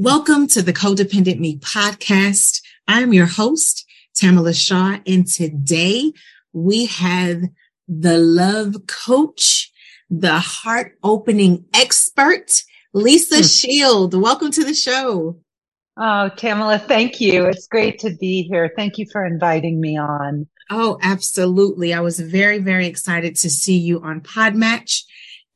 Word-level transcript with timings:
Welcome 0.00 0.46
to 0.48 0.62
the 0.62 0.72
Codependent 0.72 1.40
Me 1.40 1.58
podcast. 1.58 2.62
I'm 2.88 3.12
your 3.12 3.26
host, 3.26 3.84
Tamala 4.14 4.54
Shaw, 4.54 4.96
and 5.06 5.26
today 5.26 6.14
we 6.54 6.86
have 6.86 7.42
the 7.86 8.16
love 8.16 8.76
coach, 8.86 9.70
the 10.08 10.38
heart 10.38 10.96
opening 11.02 11.66
expert, 11.74 12.62
Lisa 12.94 13.36
hmm. 13.36 13.42
Shield. 13.42 14.14
Welcome 14.14 14.50
to 14.52 14.64
the 14.64 14.72
show. 14.72 15.36
Oh, 15.98 16.30
Tamala, 16.30 16.78
thank 16.78 17.20
you. 17.20 17.44
It's 17.44 17.66
great 17.66 17.98
to 17.98 18.16
be 18.16 18.44
here. 18.44 18.72
Thank 18.74 18.96
you 18.96 19.04
for 19.12 19.22
inviting 19.26 19.82
me 19.82 19.98
on. 19.98 20.46
Oh, 20.70 20.98
absolutely. 21.02 21.92
I 21.92 22.00
was 22.00 22.18
very, 22.18 22.58
very 22.58 22.86
excited 22.86 23.36
to 23.36 23.50
see 23.50 23.76
you 23.76 24.00
on 24.00 24.22
Podmatch. 24.22 25.02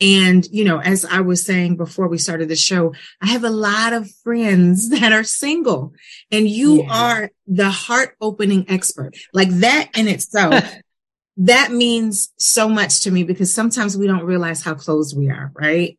And, 0.01 0.47
you 0.51 0.65
know, 0.65 0.81
as 0.81 1.05
I 1.05 1.21
was 1.21 1.45
saying 1.45 1.77
before 1.77 2.09
we 2.09 2.19
started 2.19 2.49
the 2.49 2.57
show, 2.57 2.95
I 3.23 3.29
have 3.29 3.45
a 3.45 3.51
lot 3.51 3.93
of 3.93 4.11
friends 4.23 4.91
that 4.91 5.13
are 5.13 5.25
single 5.25 5.95
and 6.31 6.49
you 6.49 6.83
yeah. 6.83 6.93
are 6.93 7.31
the 7.47 7.71
heart 7.71 8.17
opening 8.21 8.67
expert. 8.69 9.17
Like 9.33 9.51
that 9.51 9.91
in 9.97 10.09
itself, 10.09 10.65
that 11.37 11.73
means 11.73 12.33
so 12.39 12.69
much 12.69 13.01
to 13.01 13.11
me 13.11 13.25
because 13.25 13.53
sometimes 13.53 13.97
we 13.97 14.07
don't 14.07 14.25
realize 14.25 14.63
how 14.63 14.75
close 14.75 15.15
we 15.15 15.31
are, 15.31 15.53
right? 15.55 15.99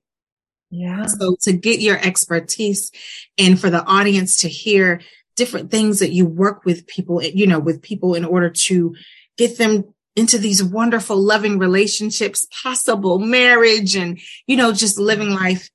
Yeah. 0.70 1.06
So 1.06 1.36
to 1.42 1.54
get 1.54 1.80
your 1.80 1.98
expertise 1.98 2.92
and 3.38 3.60
for 3.60 3.70
the 3.70 3.84
audience 3.84 4.42
to 4.42 4.50
hear 4.50 5.02
different 5.36 5.72
things 5.72 6.00
that 6.00 6.12
you 6.12 6.26
work 6.26 6.66
with 6.66 6.88
people, 6.88 7.22
you 7.22 7.48
know, 7.48 7.60
with 7.60 7.82
people 7.82 8.16
in 8.16 8.26
order 8.26 8.50
to 8.50 8.96
get 9.38 9.58
them 9.58 9.94
into 10.16 10.38
these 10.38 10.64
wonderful, 10.64 11.18
loving 11.18 11.60
relationships, 11.60 12.48
possible 12.64 13.20
marriage 13.20 13.96
and, 13.96 14.20
you 14.48 14.56
know, 14.56 14.72
just 14.72 14.98
living 14.98 15.30
life 15.30 15.70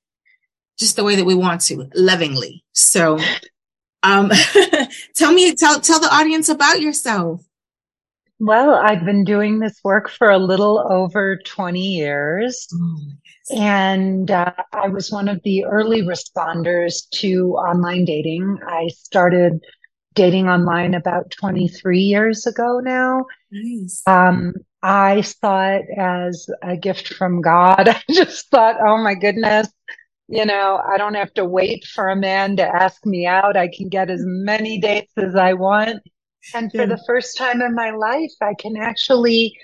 just 0.79 0.95
the 0.95 1.03
way 1.03 1.15
that 1.15 1.25
we 1.25 1.35
want 1.35 1.61
to, 1.61 1.87
lovingly. 1.93 2.63
So, 2.73 3.19
um, 4.01 4.31
tell 5.15 5.31
me, 5.31 5.53
tell, 5.53 5.79
tell 5.79 5.99
the 5.99 6.13
audience 6.13 6.49
about 6.49 6.81
yourself. 6.81 7.41
Well, 8.39 8.73
I've 8.73 9.05
been 9.05 9.23
doing 9.23 9.59
this 9.59 9.79
work 9.83 10.09
for 10.09 10.31
a 10.31 10.39
little 10.39 10.83
over 10.91 11.37
20 11.45 11.79
years. 11.79 12.67
Oh, 12.73 12.99
yes. 12.99 13.59
And 13.59 14.31
uh, 14.31 14.53
I 14.73 14.87
was 14.87 15.11
one 15.11 15.27
of 15.27 15.39
the 15.43 15.65
early 15.65 16.01
responders 16.01 17.07
to 17.19 17.53
online 17.53 18.05
dating. 18.05 18.57
I 18.65 18.87
started 18.87 19.63
dating 20.13 20.49
online 20.49 20.93
about 20.93 21.31
23 21.31 21.99
years 21.99 22.45
ago 22.45 22.79
now. 22.79 23.25
Nice. 23.51 24.03
Um, 24.05 24.53
I 24.83 25.21
saw 25.21 25.67
it 25.67 25.85
as 25.97 26.49
a 26.61 26.75
gift 26.75 27.09
from 27.13 27.41
God. 27.41 27.87
I 27.89 28.01
just 28.11 28.49
thought, 28.49 28.77
oh 28.81 28.97
my 28.97 29.13
goodness, 29.13 29.69
you 30.27 30.45
know, 30.45 30.81
I 30.89 30.97
don't 30.97 31.15
have 31.15 31.33
to 31.35 31.45
wait 31.45 31.85
for 31.85 32.09
a 32.09 32.15
man 32.15 32.55
to 32.57 32.63
ask 32.63 33.05
me 33.05 33.25
out. 33.25 33.57
I 33.57 33.67
can 33.67 33.89
get 33.89 34.09
as 34.09 34.21
many 34.23 34.79
dates 34.79 35.13
as 35.17 35.35
I 35.35 35.53
want. 35.53 36.01
And 36.55 36.71
for 36.71 36.87
the 36.87 37.01
first 37.05 37.37
time 37.37 37.61
in 37.61 37.75
my 37.75 37.91
life, 37.91 38.31
I 38.41 38.53
can 38.57 38.75
actually 38.75 39.55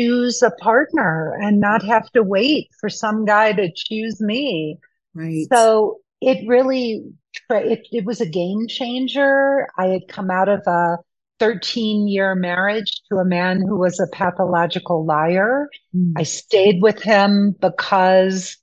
choose 0.00 0.42
a 0.42 0.50
partner 0.52 1.36
and 1.40 1.60
not 1.60 1.84
have 1.84 2.10
to 2.12 2.22
wait 2.22 2.68
for 2.80 2.88
some 2.88 3.24
guy 3.24 3.52
to 3.52 3.70
choose 3.74 4.20
me. 4.20 4.78
Right. 5.14 5.46
So 5.52 6.00
it 6.20 6.48
really 6.48 7.04
it, 7.50 7.86
it 7.90 8.04
was 8.04 8.20
a 8.20 8.28
game 8.28 8.66
changer. 8.68 9.68
I 9.78 9.86
had 9.86 10.08
come 10.08 10.30
out 10.30 10.48
of 10.48 10.62
a 10.66 10.98
13 11.40 12.08
year 12.08 12.34
marriage 12.34 13.02
to 13.08 13.18
a 13.18 13.24
man 13.24 13.60
who 13.60 13.76
was 13.76 13.98
a 14.00 14.06
pathological 14.08 15.04
liar. 15.04 15.68
Mm. 15.94 16.12
I 16.16 16.22
stayed 16.22 16.82
with 16.82 17.02
him 17.02 17.54
because 17.60 18.56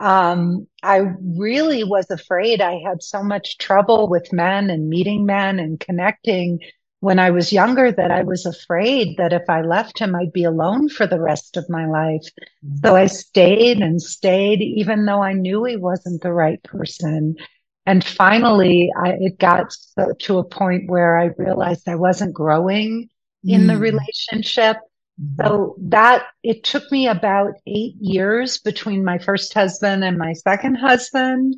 um, 0.00 0.66
I 0.82 1.02
really 1.22 1.84
was 1.84 2.10
afraid 2.10 2.60
I 2.60 2.80
had 2.86 3.02
so 3.02 3.22
much 3.22 3.58
trouble 3.58 4.08
with 4.08 4.32
men 4.32 4.70
and 4.70 4.88
meeting 4.88 5.24
men 5.24 5.58
and 5.58 5.80
connecting 5.80 6.60
when 7.00 7.18
I 7.18 7.30
was 7.30 7.52
younger 7.52 7.92
that 7.92 8.10
I 8.10 8.22
was 8.22 8.46
afraid 8.46 9.16
that 9.18 9.32
if 9.32 9.42
I 9.48 9.60
left 9.60 9.98
him, 9.98 10.16
I'd 10.16 10.32
be 10.32 10.44
alone 10.44 10.88
for 10.88 11.06
the 11.06 11.20
rest 11.20 11.56
of 11.56 11.68
my 11.68 11.86
life. 11.86 12.26
Mm. 12.64 12.80
So 12.84 12.96
I 12.96 13.06
stayed 13.06 13.78
and 13.78 14.00
stayed, 14.00 14.62
even 14.62 15.04
though 15.04 15.22
I 15.22 15.34
knew 15.34 15.64
he 15.64 15.76
wasn't 15.76 16.22
the 16.22 16.32
right 16.32 16.62
person. 16.62 17.36
And 17.86 18.04
finally, 18.04 18.90
I, 18.96 19.10
it 19.20 19.38
got 19.38 19.72
so, 19.72 20.12
to 20.18 20.38
a 20.38 20.44
point 20.44 20.90
where 20.90 21.16
I 21.16 21.30
realized 21.38 21.88
I 21.88 21.94
wasn't 21.94 22.34
growing 22.34 23.08
mm. 23.46 23.52
in 23.52 23.66
the 23.66 23.74
mm. 23.74 23.80
relationship. 23.80 24.78
Mm-hmm. 25.20 25.46
So 25.46 25.76
that 25.78 26.24
it 26.42 26.62
took 26.62 26.92
me 26.92 27.08
about 27.08 27.54
eight 27.66 27.94
years 28.00 28.58
between 28.58 29.02
my 29.02 29.18
first 29.18 29.54
husband 29.54 30.04
and 30.04 30.18
my 30.18 30.34
second 30.34 30.74
husband, 30.74 31.54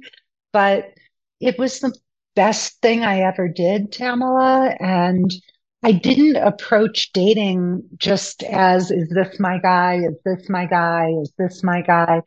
but 0.53 0.93
it 1.41 1.59
was 1.59 1.81
the 1.81 1.93
best 2.37 2.81
thing 2.83 3.05
I 3.05 3.23
ever 3.23 3.49
did, 3.49 3.91
Tamala. 3.91 4.77
And 4.79 5.35
I 5.83 5.91
didn't 5.91 6.37
approach 6.37 7.13
dating 7.13 7.83
just 7.97 8.45
as, 8.45 8.93
is 8.93 9.09
this 9.09 9.41
my 9.41 9.59
guy? 9.59 9.97
Is 9.97 10.17
this 10.25 10.49
my 10.49 10.67
guy? 10.67 11.11
Is 11.21 11.33
this 11.37 11.65
my 11.65 11.83
guy? 11.83 12.23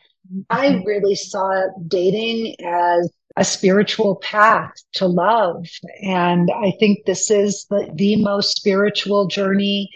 I 0.49 0.67
mm-hmm. 0.67 0.85
really 0.85 1.15
saw 1.15 1.67
dating 1.87 2.55
as 2.61 3.09
a 3.37 3.45
spiritual 3.45 4.17
path 4.17 4.73
to 4.93 5.07
love. 5.07 5.65
And 6.03 6.49
I 6.51 6.73
think 6.79 7.05
this 7.05 7.31
is 7.31 7.65
the, 7.69 7.89
the 7.93 8.17
most 8.17 8.57
spiritual 8.57 9.27
journey 9.27 9.89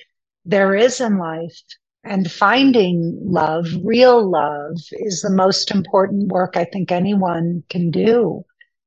there 0.46 0.76
is 0.76 1.02
in 1.02 1.18
life. 1.18 1.60
And 2.04 2.32
finding 2.32 3.18
love, 3.24 3.68
real 3.84 4.30
love 4.30 4.78
is 4.92 5.22
the 5.22 5.32
most 5.32 5.72
important 5.72 6.28
work 6.28 6.56
I 6.56 6.66
think 6.66 6.92
anyone 6.92 7.64
can 7.70 7.90
do. 7.90 8.46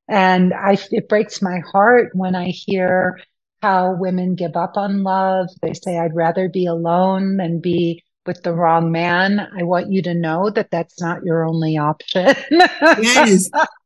And 0.08 0.54
I, 0.54 0.78
it 0.92 1.08
breaks 1.08 1.42
my 1.42 1.60
heart 1.72 2.10
when 2.14 2.36
I 2.36 2.46
hear 2.46 3.20
how 3.60 3.94
women 3.94 4.36
give 4.36 4.56
up 4.56 4.76
on 4.76 5.02
love. 5.02 5.48
They 5.62 5.74
say, 5.74 5.98
I'd 5.98 6.14
rather 6.14 6.48
be 6.48 6.66
alone 6.66 7.38
than 7.38 7.60
be 7.60 8.04
with 8.24 8.42
the 8.44 8.52
wrong 8.52 8.92
man. 8.92 9.40
I 9.40 9.64
want 9.64 9.90
you 9.90 10.00
to 10.02 10.14
know 10.14 10.50
that 10.50 10.70
that's 10.70 11.00
not 11.00 11.24
your 11.24 11.44
only 11.44 11.76
option. 11.76 12.36
yes. 12.50 13.50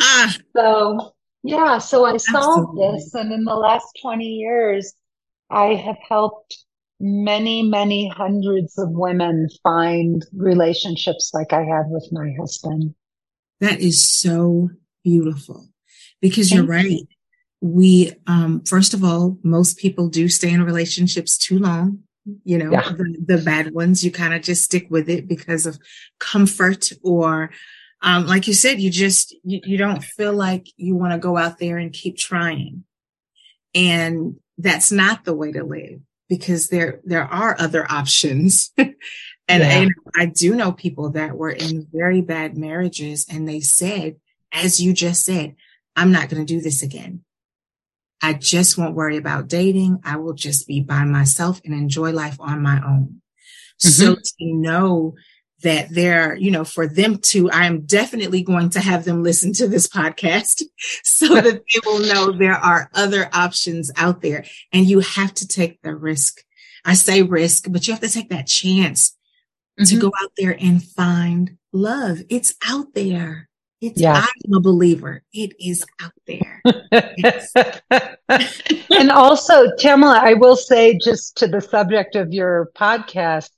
Ah. 0.00 0.34
So 0.56 1.14
yeah, 1.44 1.76
so 1.76 2.06
I 2.06 2.16
solved 2.16 2.78
this. 2.78 3.14
And 3.14 3.30
in 3.30 3.44
the 3.44 3.54
last 3.54 3.86
20 4.00 4.24
years, 4.24 4.94
I 5.50 5.74
have 5.74 5.98
helped 6.08 6.56
many, 6.98 7.62
many 7.62 8.08
hundreds 8.08 8.78
of 8.78 8.88
women 8.90 9.48
find 9.62 10.24
relationships 10.34 11.32
like 11.34 11.52
I 11.52 11.62
had 11.62 11.84
with 11.88 12.08
my 12.12 12.32
husband. 12.40 12.94
That 13.60 13.80
is 13.80 14.08
so 14.08 14.70
beautiful 15.04 15.68
because 16.22 16.48
Thank 16.48 16.60
you're 16.60 16.66
right. 16.66 16.86
You. 16.86 17.06
We, 17.60 18.12
um, 18.26 18.62
first 18.64 18.94
of 18.94 19.04
all, 19.04 19.38
most 19.42 19.78
people 19.78 20.08
do 20.08 20.28
stay 20.28 20.50
in 20.50 20.62
relationships 20.62 21.36
too 21.36 21.58
long. 21.58 22.00
You 22.44 22.56
know, 22.56 22.72
yeah. 22.72 22.90
the, 22.92 23.36
the 23.36 23.42
bad 23.42 23.74
ones, 23.74 24.02
you 24.02 24.10
kind 24.10 24.32
of 24.32 24.40
just 24.40 24.64
stick 24.64 24.86
with 24.88 25.10
it 25.10 25.28
because 25.28 25.66
of 25.66 25.78
comfort 26.18 26.90
or 27.02 27.50
um, 28.04 28.26
like 28.26 28.46
you 28.46 28.52
said, 28.52 28.80
you 28.80 28.90
just, 28.90 29.34
you, 29.42 29.60
you 29.64 29.78
don't 29.78 30.04
feel 30.04 30.34
like 30.34 30.66
you 30.76 30.94
want 30.94 31.14
to 31.14 31.18
go 31.18 31.38
out 31.38 31.58
there 31.58 31.78
and 31.78 31.90
keep 31.90 32.18
trying. 32.18 32.84
And 33.74 34.36
that's 34.58 34.92
not 34.92 35.24
the 35.24 35.34
way 35.34 35.52
to 35.52 35.64
live 35.64 36.00
because 36.28 36.68
there, 36.68 37.00
there 37.04 37.24
are 37.24 37.56
other 37.58 37.90
options. 37.90 38.72
and, 38.76 38.94
yeah. 39.48 39.70
and 39.70 39.94
I 40.14 40.26
do 40.26 40.54
know 40.54 40.70
people 40.70 41.12
that 41.12 41.34
were 41.34 41.50
in 41.50 41.88
very 41.90 42.20
bad 42.20 42.58
marriages 42.58 43.26
and 43.30 43.48
they 43.48 43.60
said, 43.60 44.16
as 44.52 44.80
you 44.80 44.92
just 44.92 45.24
said, 45.24 45.56
I'm 45.96 46.12
not 46.12 46.28
going 46.28 46.44
to 46.44 46.54
do 46.54 46.60
this 46.60 46.82
again. 46.82 47.24
I 48.20 48.34
just 48.34 48.76
won't 48.76 48.94
worry 48.94 49.16
about 49.16 49.48
dating. 49.48 50.00
I 50.04 50.16
will 50.16 50.34
just 50.34 50.68
be 50.68 50.82
by 50.82 51.04
myself 51.04 51.58
and 51.64 51.72
enjoy 51.72 52.12
life 52.12 52.36
on 52.38 52.60
my 52.60 52.82
own. 52.86 53.22
Mm-hmm. 53.82 53.88
So 53.88 54.14
to 54.14 54.22
know 54.40 55.14
that 55.64 55.88
they're, 55.90 56.36
you 56.36 56.50
know, 56.50 56.64
for 56.64 56.86
them 56.86 57.18
to, 57.18 57.50
I 57.50 57.66
am 57.66 57.82
definitely 57.82 58.42
going 58.42 58.70
to 58.70 58.80
have 58.80 59.04
them 59.04 59.22
listen 59.22 59.52
to 59.54 59.66
this 59.66 59.88
podcast 59.88 60.62
so 61.02 61.34
that 61.34 61.44
they 61.44 61.80
will 61.84 62.00
know 62.00 62.32
there 62.32 62.54
are 62.54 62.90
other 62.94 63.28
options 63.32 63.90
out 63.96 64.22
there 64.22 64.44
and 64.72 64.86
you 64.86 65.00
have 65.00 65.34
to 65.34 65.48
take 65.48 65.82
the 65.82 65.94
risk. 65.94 66.42
I 66.84 66.94
say 66.94 67.22
risk, 67.22 67.66
but 67.70 67.86
you 67.86 67.94
have 67.94 68.02
to 68.02 68.10
take 68.10 68.28
that 68.28 68.46
chance 68.46 69.16
mm-hmm. 69.80 69.84
to 69.84 70.00
go 70.00 70.12
out 70.22 70.32
there 70.36 70.56
and 70.58 70.82
find 70.82 71.56
love. 71.72 72.18
It's 72.28 72.54
out 72.68 72.92
there. 72.94 73.48
It's, 73.80 74.00
yeah. 74.00 74.24
I'm 74.46 74.54
a 74.54 74.60
believer. 74.60 75.22
It 75.32 75.54
is 75.58 75.84
out 76.02 76.12
there. 76.26 76.62
and 78.90 79.10
also, 79.10 79.74
Tamala, 79.78 80.20
I 80.22 80.34
will 80.34 80.56
say 80.56 80.98
just 81.02 81.36
to 81.38 81.48
the 81.48 81.60
subject 81.60 82.16
of 82.16 82.32
your 82.32 82.70
podcast, 82.76 83.50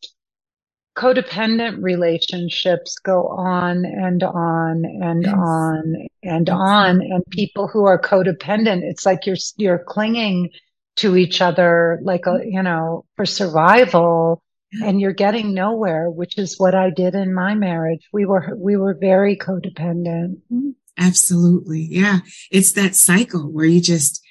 codependent 0.97 1.83
relationships 1.83 2.99
go 2.99 3.29
on 3.29 3.85
and 3.85 4.23
on 4.23 4.85
and 4.85 5.25
yes. 5.25 5.35
on 5.35 6.07
and 6.23 6.49
on. 6.49 7.03
And 7.03 7.23
people 7.31 7.69
who 7.69 7.85
are 7.85 8.01
codependent, 8.01 8.83
it's 8.83 9.05
like 9.05 9.27
you're, 9.27 9.37
you're 9.57 9.79
clinging 9.79 10.51
to 10.97 11.17
each 11.17 11.43
other, 11.43 12.01
like 12.03 12.27
a, 12.27 12.41
you 12.45 12.63
know, 12.63 13.05
for 13.15 13.27
survival 13.27 14.43
and 14.83 15.01
you're 15.01 15.13
getting 15.13 15.53
nowhere, 15.53 16.11
which 16.11 16.39
is 16.39 16.59
what 16.59 16.75
I 16.75 16.91
did 16.91 17.15
in 17.15 17.35
my 17.35 17.55
marriage. 17.55 18.09
We 18.13 18.25
were, 18.25 18.57
we 18.57 18.77
were 18.77 18.95
very 18.95 19.37
codependent. 19.37 20.41
Mm-hmm. 20.51 20.71
Absolutely. 20.99 21.83
Yeah. 21.83 22.21
It's 22.51 22.73
that 22.73 22.97
cycle 22.97 23.53
where 23.53 23.67
you 23.67 23.83
just, 23.83 24.25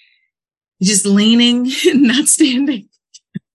just 0.81 1.06
leaning 1.06 1.71
and 1.85 2.03
not 2.03 2.27
standing. 2.27 2.89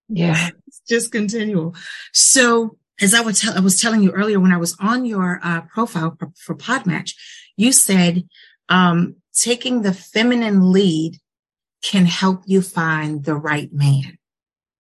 Yeah. 0.09 0.51
It's 0.69 0.81
just 0.89 1.11
continual. 1.11 1.75
So 2.13 2.79
as 3.01 3.15
I, 3.15 3.21
I 3.57 3.61
was 3.61 3.81
telling 3.81 4.03
you 4.03 4.13
earlier 4.13 4.41
when 4.41 4.53
I 4.53 4.59
was 4.59 4.77
on 4.81 5.05
your 5.05 5.41
uh, 5.43 5.63
profile 5.63 6.17
for, 6.19 6.31
for 6.37 6.55
Podmatch, 6.55 7.15
you 7.57 7.73
said 7.73 8.29
um, 8.69 9.17
taking 9.35 9.83
the 9.83 9.93
feminine 9.93 10.73
lead 10.73 11.19
can 11.83 12.07
help 12.07 12.43
you 12.47 12.63
find 12.63 13.25
the 13.25 13.35
right 13.35 13.73
man. 13.73 14.19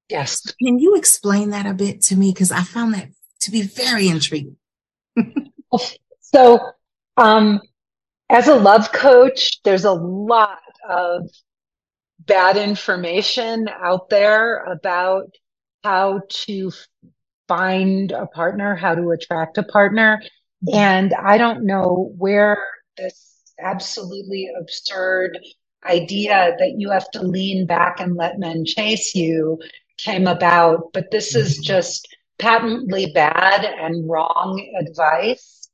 Yes. 0.08 0.40
Can 0.62 0.78
you 0.78 0.96
explain 0.96 1.50
that 1.50 1.67
a 1.67 1.72
bit 1.72 2.02
to 2.02 2.17
me? 2.17 2.32
Because 2.32 2.52
I 2.52 2.62
found 2.62 2.94
that 2.94 3.08
to 3.43 3.50
be 3.50 3.62
very 3.62 4.08
intriguing. 4.08 4.56
so, 6.20 6.61
um, 7.16 7.61
as 8.28 8.49
a 8.49 8.55
love 8.55 8.93
coach, 8.93 9.62
there's 9.62 9.84
a 9.84 9.93
lot 9.93 10.58
of 10.88 11.28
bad 12.20 12.56
information 12.56 13.69
out 13.69 14.08
there 14.11 14.64
about 14.64 15.34
how 15.82 16.20
to 16.28 16.70
find 17.50 18.12
a 18.12 18.26
partner, 18.26 18.76
how 18.76 18.94
to 18.94 19.11
attract 19.11 19.58
a 19.58 19.64
partner. 19.64 20.23
And 20.73 21.12
I 21.14 21.37
don't 21.37 21.67
know 21.67 22.14
where 22.17 22.62
this 22.97 23.43
absolutely 23.58 24.49
absurd 24.56 25.37
idea 25.85 26.55
that 26.61 26.75
you 26.76 26.91
have 26.91 27.11
to 27.11 27.23
lean 27.23 27.67
back 27.67 27.99
and 27.99 28.14
let 28.14 28.38
men 28.38 28.64
chase 28.64 29.17
you 29.17 29.58
came 29.99 30.29
about, 30.29 30.93
but 30.93 31.11
this 31.11 31.35
is 31.35 31.55
mm-hmm. 31.55 31.64
just 31.64 32.17
patently 32.38 33.11
bad 33.12 33.64
and 33.64 34.08
wrong 34.08 34.64
advice. 34.79 35.69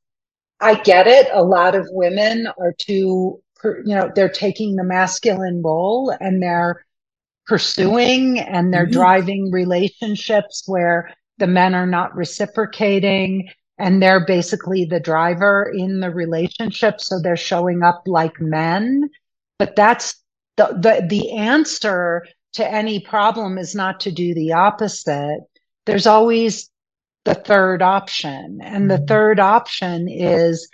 I 0.58 0.76
get 0.76 1.06
it. 1.06 1.28
A 1.31 1.43
lot 1.43 1.75
of 1.75 1.87
women 1.90 2.49
are 2.58 2.73
too, 2.78 3.43
you 3.62 3.82
know, 3.84 4.11
they're 4.14 4.31
taking 4.31 4.76
the 4.76 4.84
masculine 4.84 5.61
role 5.62 6.17
and 6.20 6.43
they're 6.43 6.87
pursuing 7.46 8.38
and 8.38 8.73
they're 8.73 8.84
mm-hmm. 8.84 8.93
driving 8.93 9.50
relationships 9.52 10.62
where 10.67 11.14
the 11.38 11.46
men 11.46 11.74
are 11.74 11.86
not 11.86 12.16
reciprocating 12.16 13.50
and 13.78 14.02
they're 14.02 14.24
basically 14.24 14.84
the 14.84 15.00
driver 15.00 15.72
in 15.74 16.00
the 16.00 16.10
relationship. 16.10 17.00
So 17.00 17.20
they're 17.20 17.36
showing 17.36 17.82
up 17.82 18.02
like 18.06 18.40
men. 18.40 19.10
But 19.58 19.76
that's 19.76 20.22
the, 20.56 20.66
the, 20.66 21.06
the 21.06 21.32
answer 21.32 22.26
to 22.54 22.66
any 22.66 23.00
problem 23.00 23.58
is 23.58 23.74
not 23.74 24.00
to 24.00 24.10
do 24.10 24.32
the 24.34 24.54
opposite. 24.54 25.40
There's 25.84 26.06
always 26.06 26.70
the 27.24 27.34
third 27.34 27.82
option. 27.82 28.60
And 28.62 28.90
the 28.90 28.96
mm-hmm. 28.96 29.06
third 29.06 29.40
option 29.40 30.08
is 30.08 30.70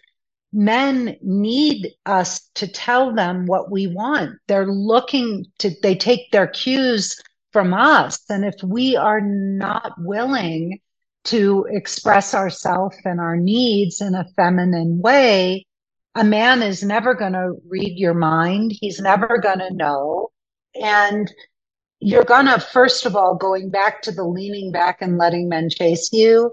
men 0.53 1.17
need 1.23 1.93
us 2.07 2.49
to 2.55 2.69
tell 2.69 3.13
them 3.13 3.47
what 3.47 3.71
we 3.71 3.89
want. 3.89 4.39
They're 4.47 4.71
looking 4.71 5.47
to, 5.59 5.71
they 5.83 5.97
take 5.97 6.31
their 6.31 6.47
cues 6.47 7.21
from 7.53 7.75
us. 7.75 8.19
And 8.29 8.45
if 8.45 8.55
we 8.63 8.97
are 8.97 9.21
not 9.21 9.93
willing 9.99 10.81
to 11.25 11.67
express 11.71 12.35
ourselves 12.35 12.97
and 13.05 13.21
our 13.21 13.37
needs 13.37 14.01
in 14.01 14.15
a 14.15 14.27
feminine 14.37 15.01
way, 15.01 15.67
a 16.15 16.25
man 16.25 16.63
is 16.63 16.83
never 16.83 17.15
going 17.15 17.33
to 17.33 17.55
read 17.69 17.99
your 17.99 18.15
mind. 18.15 18.73
He's 18.81 19.01
never 19.01 19.39
going 19.39 19.61
to 19.61 19.73
know. 19.73 20.31
And 20.75 21.33
you're 22.01 22.25
going 22.25 22.47
to, 22.47 22.59
first 22.59 23.07
of 23.07 23.15
all, 23.15 23.37
going 23.37 23.71
back 23.71 24.03
to 24.03 24.13
the 24.13 24.25
leaning 24.25 24.73
back 24.73 25.01
and 25.01 25.17
letting 25.17 25.49
men 25.49 25.71
chase 25.71 26.11
you, 26.13 26.53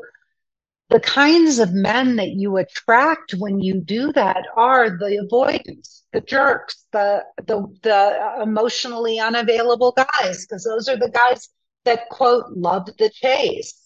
the 0.89 0.99
kinds 0.99 1.59
of 1.59 1.73
men 1.73 2.15
that 2.15 2.29
you 2.29 2.57
attract 2.57 3.33
when 3.33 3.59
you 3.59 3.79
do 3.79 4.11
that 4.13 4.45
are 4.55 4.97
the 4.97 5.21
avoidance, 5.23 6.03
the 6.13 6.21
jerks, 6.21 6.85
the 6.91 7.23
the 7.45 7.65
the 7.83 8.41
emotionally 8.41 9.19
unavailable 9.19 9.91
guys, 9.91 10.45
because 10.45 10.63
those 10.63 10.89
are 10.89 10.97
the 10.97 11.09
guys 11.09 11.49
that 11.85 12.09
quote 12.09 12.45
love 12.51 12.89
the 12.97 13.09
chase, 13.09 13.79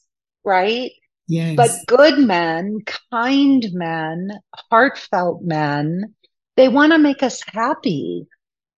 right? 0.44 0.92
Yes. 1.28 1.56
But 1.56 1.72
good 1.88 2.20
men, 2.20 2.80
kind 3.12 3.66
men, 3.74 4.32
heartfelt 4.70 5.42
men, 5.44 6.16
they 6.56 6.70
want 6.70 6.92
to 6.94 6.98
make 6.98 7.24
us 7.24 7.42
happy. 7.46 8.28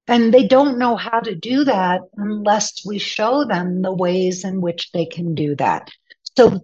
And 0.07 0.31
they 0.31 0.47
don't 0.47 0.77
know 0.77 0.95
how 0.95 1.19
to 1.19 1.33
do 1.33 1.63
that 1.63 2.01
unless 2.15 2.85
we 2.85 2.99
show 2.99 3.43
them 3.43 3.81
the 3.81 3.91
ways 3.91 4.45
in 4.45 4.61
which 4.61 4.91
they 4.91 5.07
can 5.07 5.33
do 5.33 5.55
that. 5.55 5.89
So 6.37 6.63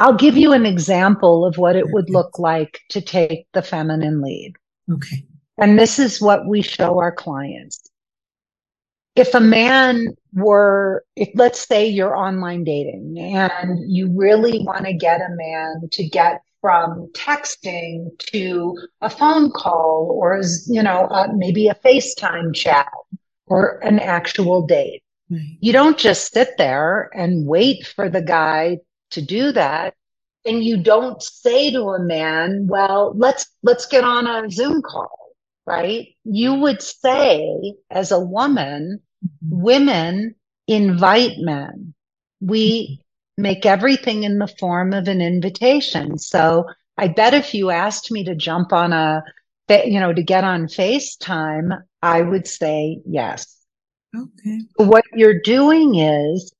I'll 0.00 0.14
give 0.14 0.36
you 0.36 0.52
an 0.54 0.64
example 0.64 1.44
of 1.44 1.58
what 1.58 1.76
it 1.76 1.90
would 1.90 2.08
look 2.08 2.38
like 2.38 2.80
to 2.88 3.02
take 3.02 3.46
the 3.52 3.60
feminine 3.60 4.22
lead. 4.22 4.54
Okay. 4.90 5.26
And 5.58 5.78
this 5.78 5.98
is 5.98 6.22
what 6.22 6.46
we 6.46 6.62
show 6.62 6.98
our 6.98 7.12
clients. 7.12 7.82
If 9.14 9.34
a 9.34 9.40
man 9.40 10.16
were, 10.32 11.04
if 11.16 11.28
let's 11.34 11.66
say 11.66 11.86
you're 11.86 12.16
online 12.16 12.64
dating 12.64 13.16
and 13.18 13.78
you 13.92 14.10
really 14.16 14.60
want 14.60 14.86
to 14.86 14.94
get 14.94 15.20
a 15.20 15.36
man 15.36 15.88
to 15.92 16.08
get 16.08 16.40
from 16.62 17.10
texting 17.12 18.06
to 18.32 18.78
a 19.02 19.10
phone 19.10 19.50
call 19.50 20.16
or, 20.18 20.40
you 20.66 20.82
know, 20.82 21.08
uh, 21.08 21.28
maybe 21.34 21.68
a 21.68 21.74
FaceTime 21.74 22.54
chat 22.54 22.88
or 23.46 23.78
an 23.84 23.98
actual 23.98 24.66
date. 24.66 25.02
You 25.60 25.72
don't 25.72 25.98
just 25.98 26.32
sit 26.32 26.56
there 26.58 27.10
and 27.14 27.46
wait 27.46 27.86
for 27.86 28.08
the 28.08 28.22
guy 28.22 28.78
to 29.10 29.22
do 29.22 29.52
that. 29.52 29.94
And 30.46 30.64
you 30.64 30.82
don't 30.82 31.22
say 31.22 31.70
to 31.72 31.90
a 31.90 31.98
man, 32.00 32.66
well, 32.66 33.12
let's, 33.14 33.46
let's 33.62 33.86
get 33.86 34.04
on 34.04 34.26
a 34.26 34.50
Zoom 34.50 34.80
call, 34.80 35.34
right? 35.66 36.08
You 36.24 36.54
would 36.54 36.80
say 36.80 37.74
as 37.90 38.10
a 38.10 38.18
woman, 38.20 39.02
women 39.48 40.34
invite 40.66 41.38
men. 41.38 41.92
We 42.40 43.02
make 43.36 43.66
everything 43.66 44.22
in 44.22 44.38
the 44.38 44.46
form 44.46 44.94
of 44.94 45.08
an 45.08 45.20
invitation. 45.20 46.18
So 46.18 46.66
I 46.96 47.08
bet 47.08 47.34
if 47.34 47.54
you 47.54 47.70
asked 47.70 48.10
me 48.10 48.24
to 48.24 48.34
jump 48.34 48.72
on 48.72 48.92
a, 48.92 49.22
you 49.68 50.00
know, 50.00 50.12
to 50.12 50.22
get 50.22 50.44
on 50.44 50.66
FaceTime, 50.66 51.82
I 52.02 52.22
would 52.22 52.46
say 52.46 53.00
yes. 53.06 53.56
Okay. 54.16 54.60
What 54.76 55.04
you're 55.14 55.40
doing 55.40 55.96
is 55.96 56.52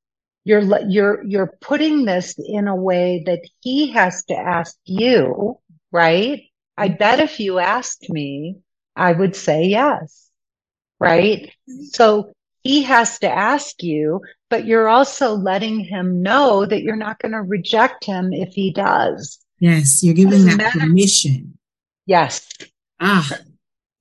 you're 0.44 0.80
you're 0.88 1.22
you're 1.24 1.54
putting 1.60 2.04
this 2.04 2.38
in 2.38 2.68
a 2.68 2.76
way 2.76 3.22
that 3.26 3.42
he 3.60 3.92
has 3.92 4.24
to 4.24 4.34
ask 4.34 4.76
you, 4.84 5.58
right? 5.92 6.42
I 6.76 6.88
mm-hmm. 6.88 6.96
bet 6.96 7.20
if 7.20 7.40
you 7.40 7.58
asked 7.58 8.08
me, 8.10 8.56
I 8.96 9.12
would 9.12 9.36
say 9.36 9.64
yes. 9.64 10.28
Right? 10.98 11.50
So 11.92 12.32
he 12.62 12.82
has 12.82 13.18
to 13.20 13.28
ask 13.28 13.82
you, 13.82 14.20
but 14.50 14.66
you're 14.66 14.88
also 14.88 15.34
letting 15.34 15.80
him 15.80 16.22
know 16.22 16.66
that 16.66 16.82
you're 16.82 16.96
not 16.96 17.18
going 17.18 17.32
to 17.32 17.40
reject 17.40 18.04
him 18.04 18.34
if 18.34 18.52
he 18.52 18.70
does. 18.70 19.38
Yes, 19.60 20.02
you're 20.02 20.14
giving 20.14 20.44
that 20.44 20.58
matter. 20.58 20.80
permission. 20.80 21.58
Yes. 22.04 22.48
Ah, 22.98 23.30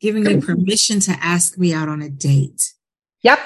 giving 0.02 0.24
me 0.24 0.42
permission 0.42 1.00
to 1.02 1.12
ask 1.22 1.58
me 1.58 1.74
out 1.74 1.88
on 1.88 2.02
a 2.02 2.10
date. 2.10 2.74
Yep. 3.22 3.40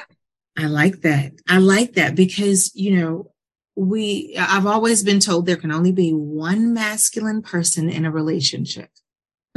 I 0.58 0.68
like 0.68 1.02
that. 1.02 1.34
I 1.48 1.58
like 1.58 1.94
that 1.94 2.16
because, 2.16 2.72
you 2.76 2.98
know, 2.98 3.32
we, 3.76 4.36
I've 4.40 4.68
always 4.68 5.04
been 5.04 5.20
told 5.20 5.46
there 5.46 5.56
can 5.56 5.72
only 5.72 5.92
be 5.92 6.12
one 6.12 6.74
masculine 6.74 7.42
person 7.42 7.90
in 7.90 8.06
a 8.06 8.12
relationship. 8.12 8.90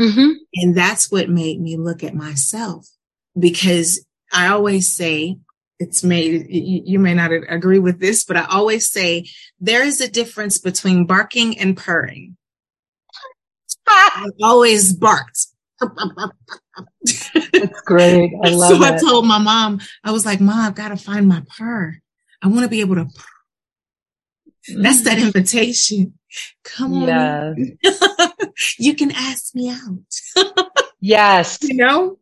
Mm-hmm. 0.01 0.31
And 0.55 0.75
that's 0.75 1.11
what 1.11 1.29
made 1.29 1.61
me 1.61 1.77
look 1.77 2.03
at 2.03 2.15
myself 2.15 2.87
because 3.39 4.05
I 4.33 4.49
always 4.49 4.95
say, 4.95 5.39
it's 5.79 6.03
made, 6.03 6.47
you, 6.49 6.83
you 6.85 6.99
may 6.99 7.13
not 7.13 7.31
agree 7.33 7.79
with 7.79 8.01
this, 8.01 8.25
but 8.25 8.39
I 8.39 8.47
always 8.47 8.91
say 8.91 9.27
there 9.61 9.85
is 9.85 10.01
a 10.01 10.09
difference 10.09 10.59
between 10.59 11.05
barking 11.05 11.59
and 11.59 11.77
purring. 11.77 12.37
I 13.87 14.29
always 14.43 14.95
barked. 14.95 15.49
That's 17.53 17.81
great. 17.83 18.33
I 18.43 18.49
love 18.51 18.71
so 18.71 18.83
it. 18.83 18.95
I 18.95 18.99
told 18.99 19.27
my 19.27 19.39
mom, 19.39 19.81
I 20.05 20.13
was 20.13 20.27
like, 20.27 20.41
Mom, 20.41 20.59
I've 20.59 20.75
got 20.75 20.89
to 20.89 20.97
find 20.97 21.29
my 21.29 21.43
purr. 21.57 21.99
I 22.43 22.49
want 22.49 22.63
to 22.63 22.69
be 22.69 22.81
able 22.81 22.97
to. 22.97 23.05
Purr. 23.05 24.83
That's 24.83 25.03
that 25.05 25.19
mm. 25.19 25.27
invitation. 25.27 26.19
Come 26.65 27.05
on. 27.05 27.77
Yes. 27.83 28.29
you 28.79 28.95
can 28.95 29.13
ask 29.13 29.55
me 29.55 29.71
out. 29.71 30.53
yes. 31.01 31.59
You 31.67 31.77
know, 31.77 32.19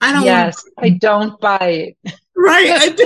I 0.00 0.12
don't. 0.12 0.24
Yes, 0.24 0.62
I 0.76 0.90
don't 0.90 1.40
bite. 1.40 1.96
Right. 2.36 2.96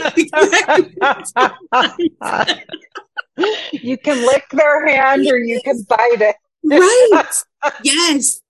You 3.72 3.96
can 3.96 4.26
lick 4.26 4.44
their 4.50 4.86
hand 4.86 5.26
or 5.26 5.38
you 5.38 5.60
can 5.64 5.82
bite 5.88 6.20
it. 6.20 6.36
right. 6.64 7.44
Yes. 7.82 8.42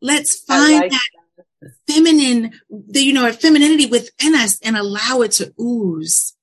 Let's 0.00 0.40
find 0.40 0.80
like 0.80 0.90
that 0.90 1.08
feminine, 1.86 2.52
the, 2.70 3.00
you 3.00 3.12
know, 3.12 3.30
femininity 3.32 3.86
within 3.86 4.34
us 4.34 4.58
and 4.62 4.76
allow 4.76 5.20
it 5.22 5.32
to 5.32 5.52
ooze. 5.60 6.34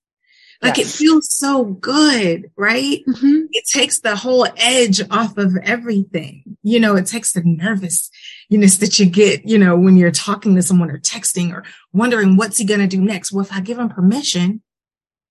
Like 0.61 0.77
yes. 0.77 0.95
it 0.95 0.97
feels 0.97 1.35
so 1.35 1.65
good, 1.65 2.51
right? 2.55 3.03
Mm-hmm. 3.07 3.45
It 3.51 3.65
takes 3.65 3.99
the 3.99 4.15
whole 4.15 4.47
edge 4.57 5.01
off 5.11 5.37
of 5.37 5.55
everything. 5.57 6.57
You 6.63 6.79
know, 6.79 6.95
it 6.95 7.05
takes 7.05 7.33
the 7.33 7.43
nervousness 7.43 8.77
that 8.77 8.97
you 8.97 9.05
get, 9.05 9.47
you 9.47 9.59
know, 9.59 9.77
when 9.77 9.97
you're 9.97 10.09
talking 10.09 10.55
to 10.55 10.63
someone 10.63 10.89
or 10.89 10.97
texting 10.97 11.53
or 11.53 11.63
wondering 11.93 12.37
what's 12.37 12.57
he 12.57 12.65
going 12.65 12.79
to 12.79 12.87
do 12.87 12.99
next. 12.99 13.31
Well, 13.31 13.45
if 13.45 13.53
I 13.53 13.61
give 13.61 13.77
him 13.77 13.89
permission, 13.89 14.63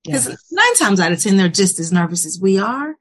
because 0.05 0.29
yes. 0.29 0.45
nine 0.53 0.75
times 0.77 1.01
out 1.01 1.11
of 1.11 1.21
10, 1.21 1.37
they're 1.37 1.49
just 1.49 1.81
as 1.81 1.93
nervous 1.93 2.25
as 2.25 2.39
we 2.41 2.59
are 2.59 2.95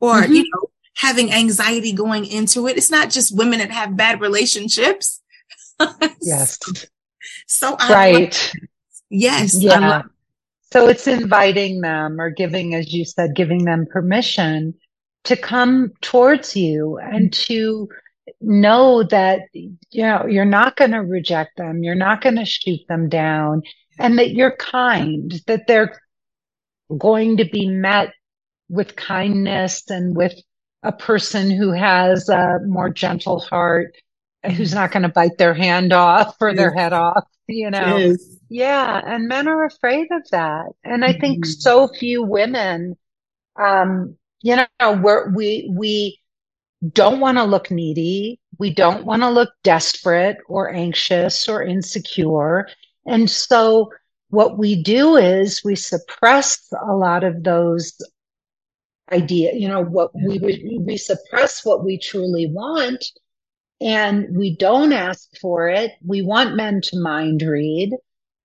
or, 0.00 0.22
mm-hmm. 0.22 0.32
you 0.32 0.42
know, 0.42 0.70
having 0.96 1.32
anxiety 1.32 1.92
going 1.92 2.24
into 2.24 2.68
it. 2.68 2.76
It's 2.76 2.90
not 2.90 3.10
just 3.10 3.36
women 3.36 3.58
that 3.58 3.72
have 3.72 3.96
bad 3.96 4.20
relationships. 4.20 5.20
Yes. 6.20 6.58
So, 7.46 7.74
right. 7.88 8.52
Yes. 9.08 9.54
Yeah. 9.54 10.02
So 10.72 10.88
it's 10.88 11.06
inviting 11.06 11.80
them 11.80 12.20
or 12.20 12.28
giving, 12.28 12.74
as 12.74 12.92
you 12.92 13.06
said, 13.06 13.34
giving 13.34 13.64
them 13.64 13.86
permission 13.90 14.74
to 15.24 15.34
come 15.34 15.92
towards 16.02 16.54
you 16.54 16.98
and 16.98 17.32
to 17.32 17.88
know 18.42 19.04
that, 19.04 19.40
you 19.54 19.78
know, 20.02 20.26
you're 20.26 20.44
not 20.44 20.76
going 20.76 20.90
to 20.90 20.98
reject 20.98 21.56
them. 21.56 21.82
You're 21.82 21.94
not 21.94 22.20
going 22.20 22.36
to 22.36 22.44
shoot 22.44 22.80
them 22.88 23.08
down 23.08 23.62
and 23.98 24.18
that 24.18 24.32
you're 24.32 24.56
kind, 24.56 25.32
that 25.46 25.66
they're 25.66 25.98
going 26.98 27.38
to 27.38 27.44
be 27.44 27.68
met 27.68 28.12
with 28.68 28.96
kindness 28.96 29.88
and 29.90 30.16
with 30.16 30.34
a 30.82 30.92
person 30.92 31.50
who 31.50 31.70
has 31.72 32.28
a 32.28 32.58
more 32.66 32.90
gentle 32.90 33.40
heart, 33.40 33.94
who's 34.52 34.74
not 34.74 34.92
going 34.92 35.02
to 35.02 35.08
bite 35.08 35.38
their 35.38 35.54
hand 35.54 35.92
off 35.92 36.36
or 36.40 36.54
their 36.54 36.72
head 36.72 36.92
off, 36.92 37.24
you 37.46 37.70
know. 37.70 38.14
Yeah. 38.48 39.00
And 39.04 39.28
men 39.28 39.48
are 39.48 39.64
afraid 39.64 40.08
of 40.12 40.28
that. 40.30 40.66
And 40.84 41.04
I 41.04 41.10
mm-hmm. 41.10 41.20
think 41.20 41.46
so 41.46 41.88
few 41.88 42.22
women, 42.22 42.96
um, 43.56 44.16
you 44.42 44.56
know, 44.56 44.92
we're, 44.92 45.30
we, 45.34 45.70
we 45.72 46.20
don't 46.92 47.20
want 47.20 47.38
to 47.38 47.44
look 47.44 47.70
needy. 47.70 48.40
We 48.58 48.72
don't 48.72 49.04
want 49.04 49.22
to 49.22 49.30
look 49.30 49.50
desperate 49.62 50.36
or 50.48 50.72
anxious 50.72 51.48
or 51.48 51.62
insecure. 51.62 52.68
And 53.06 53.28
so 53.28 53.90
what 54.28 54.58
we 54.58 54.82
do 54.82 55.16
is 55.16 55.62
we 55.64 55.76
suppress 55.76 56.72
a 56.86 56.92
lot 56.92 57.24
of 57.24 57.42
those 57.42 57.94
idea, 59.12 59.54
you 59.54 59.68
know, 59.68 59.82
what 59.82 60.14
we, 60.14 60.78
we 60.80 60.96
suppress 60.96 61.64
what 61.64 61.84
we 61.84 61.98
truly 61.98 62.46
want 62.50 63.04
and 63.84 64.36
we 64.36 64.56
don't 64.56 64.92
ask 64.92 65.28
for 65.40 65.68
it. 65.68 65.92
We 66.04 66.22
want 66.22 66.56
men 66.56 66.80
to 66.80 66.98
mind 66.98 67.42
read 67.42 67.92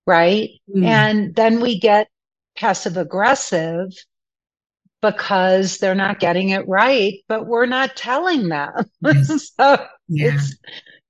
right? 0.09 0.49
Mm. 0.75 0.85
And 0.85 1.35
then 1.35 1.61
we 1.61 1.79
get 1.79 2.09
passive 2.57 2.97
aggressive 2.97 3.93
because 5.03 5.77
they're 5.77 5.93
not 5.93 6.19
getting 6.19 6.49
it 6.49 6.67
right, 6.67 7.13
but 7.27 7.45
we're 7.45 7.67
not 7.67 7.95
telling 7.95 8.49
them. 8.49 8.71
so 9.23 9.85
yeah. 10.07 10.39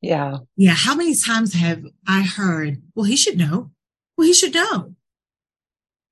yeah. 0.02 0.38
Yeah. 0.58 0.74
How 0.76 0.96
many 0.96 1.16
times 1.16 1.54
have 1.54 1.82
I 2.06 2.24
heard, 2.24 2.82
well, 2.94 3.06
he 3.06 3.16
should 3.16 3.38
know. 3.38 3.72
Well, 4.18 4.28
he 4.28 4.34
should 4.34 4.54
know. 4.54 4.96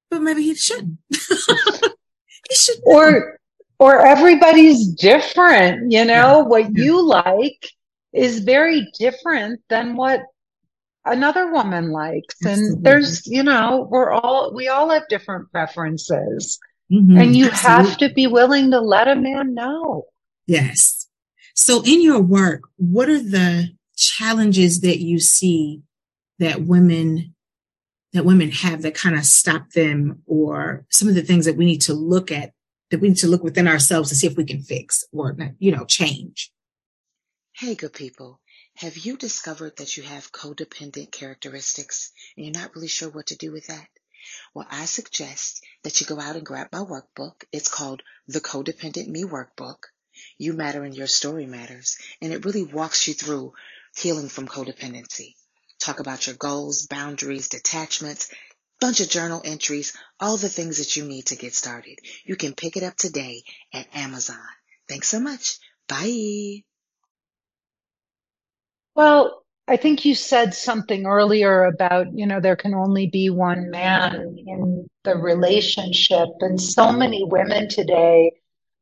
But 0.09 0.21
maybe 0.21 0.43
he 0.43 0.55
shouldn't. 0.55 0.97
he 1.09 2.55
should 2.55 2.77
know. 2.85 2.93
Or 2.93 3.39
or 3.79 3.99
everybody's 4.07 4.87
different, 4.87 5.91
you 5.91 6.05
know, 6.05 6.37
yeah. 6.37 6.41
what 6.41 6.63
yeah. 6.63 6.83
you 6.85 7.05
like 7.05 7.69
is 8.13 8.39
very 8.39 8.87
different 8.97 9.61
than 9.69 9.95
what 9.95 10.21
another 11.05 11.51
woman 11.51 11.91
likes. 11.91 12.35
Absolutely. 12.43 12.75
And 12.75 12.85
there's, 12.85 13.27
you 13.27 13.43
know, 13.43 13.87
we're 13.89 14.11
all, 14.11 14.53
we 14.53 14.67
all 14.67 14.89
have 14.89 15.07
different 15.09 15.51
preferences. 15.51 16.59
Mm-hmm. 16.91 17.17
And 17.17 17.35
you 17.35 17.49
Absolutely. 17.49 17.89
have 17.89 17.97
to 17.97 18.13
be 18.13 18.27
willing 18.27 18.71
to 18.71 18.79
let 18.79 19.07
a 19.07 19.15
man 19.15 19.53
know. 19.53 20.05
Yes. 20.45 21.07
So 21.53 21.81
in 21.83 22.01
your 22.01 22.21
work, 22.21 22.63
what 22.77 23.09
are 23.09 23.21
the 23.21 23.69
challenges 23.97 24.81
that 24.81 24.99
you 24.99 25.19
see 25.19 25.81
that 26.39 26.61
women 26.61 27.33
that 28.13 28.25
women 28.25 28.49
have 28.49 28.83
that 28.83 28.95
kind 28.95 29.15
of 29.15 29.25
stop 29.25 29.71
them 29.71 30.21
or 30.25 30.85
some 30.89 31.07
of 31.07 31.15
the 31.15 31.21
things 31.21 31.45
that 31.45 31.57
we 31.57 31.65
need 31.65 31.81
to 31.81 31.93
look 31.93 32.31
at 32.31 32.53
that 32.89 33.01
we 33.01 33.09
need 33.09 33.17
to 33.17 33.27
look 33.27 33.43
within 33.43 33.67
ourselves 33.67 34.09
to 34.09 34.15
see 34.15 34.27
if 34.27 34.37
we 34.37 34.45
can 34.45 34.61
fix 34.61 35.03
or 35.11 35.35
you 35.59 35.71
know 35.71 35.83
change 35.85 36.51
hey 37.59 37.73
good 37.73 37.91
people 37.91 38.39
have 38.75 38.97
you 38.97 39.17
discovered 39.17 39.75
that 39.77 39.97
you 39.97 40.03
have 40.03 40.31
codependent 40.31 41.11
characteristics 41.11 42.11
and 42.35 42.45
you're 42.45 42.53
not 42.53 42.75
really 42.75 42.87
sure 42.87 43.09
what 43.09 43.25
to 43.25 43.35
do 43.35 43.51
with 43.51 43.65
that? 43.65 43.87
Well, 44.53 44.67
I 44.69 44.85
suggest 44.85 45.63
that 45.81 45.99
you 45.99 46.05
go 46.05 46.19
out 46.19 46.35
and 46.35 46.45
grab 46.45 46.67
my 46.71 46.81
workbook. 46.81 47.45
It's 47.51 47.67
called 47.67 48.03
The 48.27 48.41
Codependent 48.41 49.07
Me 49.07 49.23
Workbook. 49.23 49.77
You 50.37 50.53
matter 50.53 50.83
and 50.83 50.95
your 50.95 51.07
story 51.07 51.47
matters. 51.47 51.97
And 52.21 52.31
it 52.31 52.45
really 52.45 52.63
walks 52.63 53.07
you 53.07 53.15
through 53.15 53.53
healing 53.97 54.29
from 54.29 54.47
codependency. 54.47 55.33
Talk 55.79 55.99
about 55.99 56.27
your 56.27 56.35
goals, 56.35 56.85
boundaries, 56.85 57.49
detachments, 57.49 58.31
bunch 58.79 58.99
of 58.99 59.09
journal 59.09 59.41
entries, 59.43 59.97
all 60.19 60.37
the 60.37 60.47
things 60.47 60.77
that 60.77 60.95
you 60.95 61.05
need 61.05 61.25
to 61.27 61.35
get 61.35 61.55
started. 61.55 61.97
You 62.23 62.35
can 62.35 62.53
pick 62.53 62.77
it 62.77 62.83
up 62.83 62.97
today 62.97 63.41
at 63.73 63.87
Amazon. 63.95 64.37
Thanks 64.87 65.07
so 65.07 65.19
much. 65.19 65.57
Bye. 65.87 66.61
Well, 68.97 69.43
I 69.67 69.77
think 69.77 70.05
you 70.05 70.15
said 70.15 70.55
something 70.55 71.05
earlier 71.05 71.65
about, 71.65 72.07
you 72.15 72.25
know, 72.25 72.39
there 72.39 72.55
can 72.55 72.73
only 72.73 73.05
be 73.05 73.29
one 73.29 73.69
man 73.69 74.37
in 74.47 74.87
the 75.03 75.15
relationship. 75.15 76.29
And 76.39 76.59
so 76.59 76.91
many 76.91 77.23
women 77.23 77.69
today, 77.69 78.31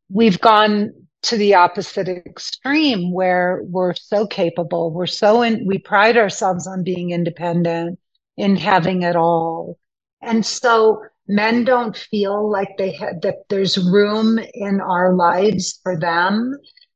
we've 0.09 0.39
gone 0.39 0.93
to 1.23 1.35
the 1.35 1.55
opposite 1.55 2.07
extreme 2.07 3.11
where 3.11 3.59
we're 3.65 3.93
so 3.93 4.25
capable. 4.25 4.89
We're 4.93 5.05
so 5.05 5.41
in, 5.41 5.67
we 5.67 5.79
pride 5.79 6.15
ourselves 6.15 6.65
on 6.65 6.83
being 6.83 7.11
independent, 7.11 7.99
in 8.37 8.55
having 8.55 9.01
it 9.01 9.17
all. 9.17 9.77
And 10.21 10.45
so 10.45 11.01
men 11.27 11.65
don't 11.65 11.97
feel 11.97 12.49
like 12.49 12.77
they 12.77 12.91
have, 12.91 13.19
that 13.21 13.49
there's 13.49 13.77
room 13.77 14.39
in 14.53 14.79
our 14.79 15.13
lives 15.13 15.77
for 15.83 15.99
them. 15.99 16.55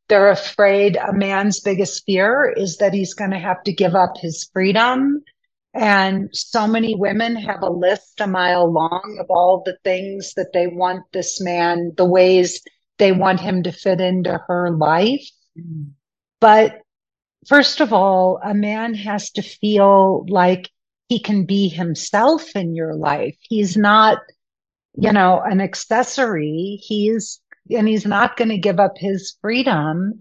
They're 0.09 0.31
afraid 0.31 0.97
a 0.97 1.13
man's 1.13 1.59
biggest 1.59 2.03
fear 2.05 2.53
is 2.55 2.77
that 2.77 2.93
he's 2.93 3.13
going 3.13 3.31
to 3.31 3.39
have 3.39 3.63
to 3.63 3.73
give 3.73 3.95
up 3.95 4.17
his 4.17 4.49
freedom. 4.51 5.23
And 5.73 6.29
so 6.33 6.67
many 6.67 6.95
women 6.95 7.35
have 7.35 7.61
a 7.61 7.69
list 7.69 8.19
a 8.19 8.27
mile 8.27 8.71
long 8.71 9.17
of 9.19 9.27
all 9.29 9.61
the 9.63 9.77
things 9.83 10.33
that 10.33 10.51
they 10.51 10.67
want 10.67 11.03
this 11.13 11.39
man, 11.39 11.93
the 11.95 12.05
ways 12.05 12.61
they 12.97 13.11
want 13.11 13.39
him 13.39 13.63
to 13.63 13.71
fit 13.71 14.01
into 14.01 14.39
her 14.47 14.71
life. 14.71 15.27
But 16.41 16.81
first 17.47 17.79
of 17.79 17.93
all, 17.93 18.39
a 18.43 18.53
man 18.53 18.95
has 18.95 19.31
to 19.31 19.41
feel 19.41 20.25
like 20.27 20.69
he 21.07 21.19
can 21.19 21.45
be 21.45 21.67
himself 21.67 22.55
in 22.55 22.75
your 22.75 22.95
life. 22.95 23.37
He's 23.41 23.77
not, 23.77 24.19
you 24.95 25.11
know, 25.11 25.41
an 25.41 25.61
accessory. 25.61 26.79
He's 26.81 27.41
and 27.69 27.87
he's 27.87 28.05
not 28.05 28.37
going 28.37 28.49
to 28.49 28.57
give 28.57 28.79
up 28.79 28.97
his 28.97 29.35
freedom. 29.41 30.19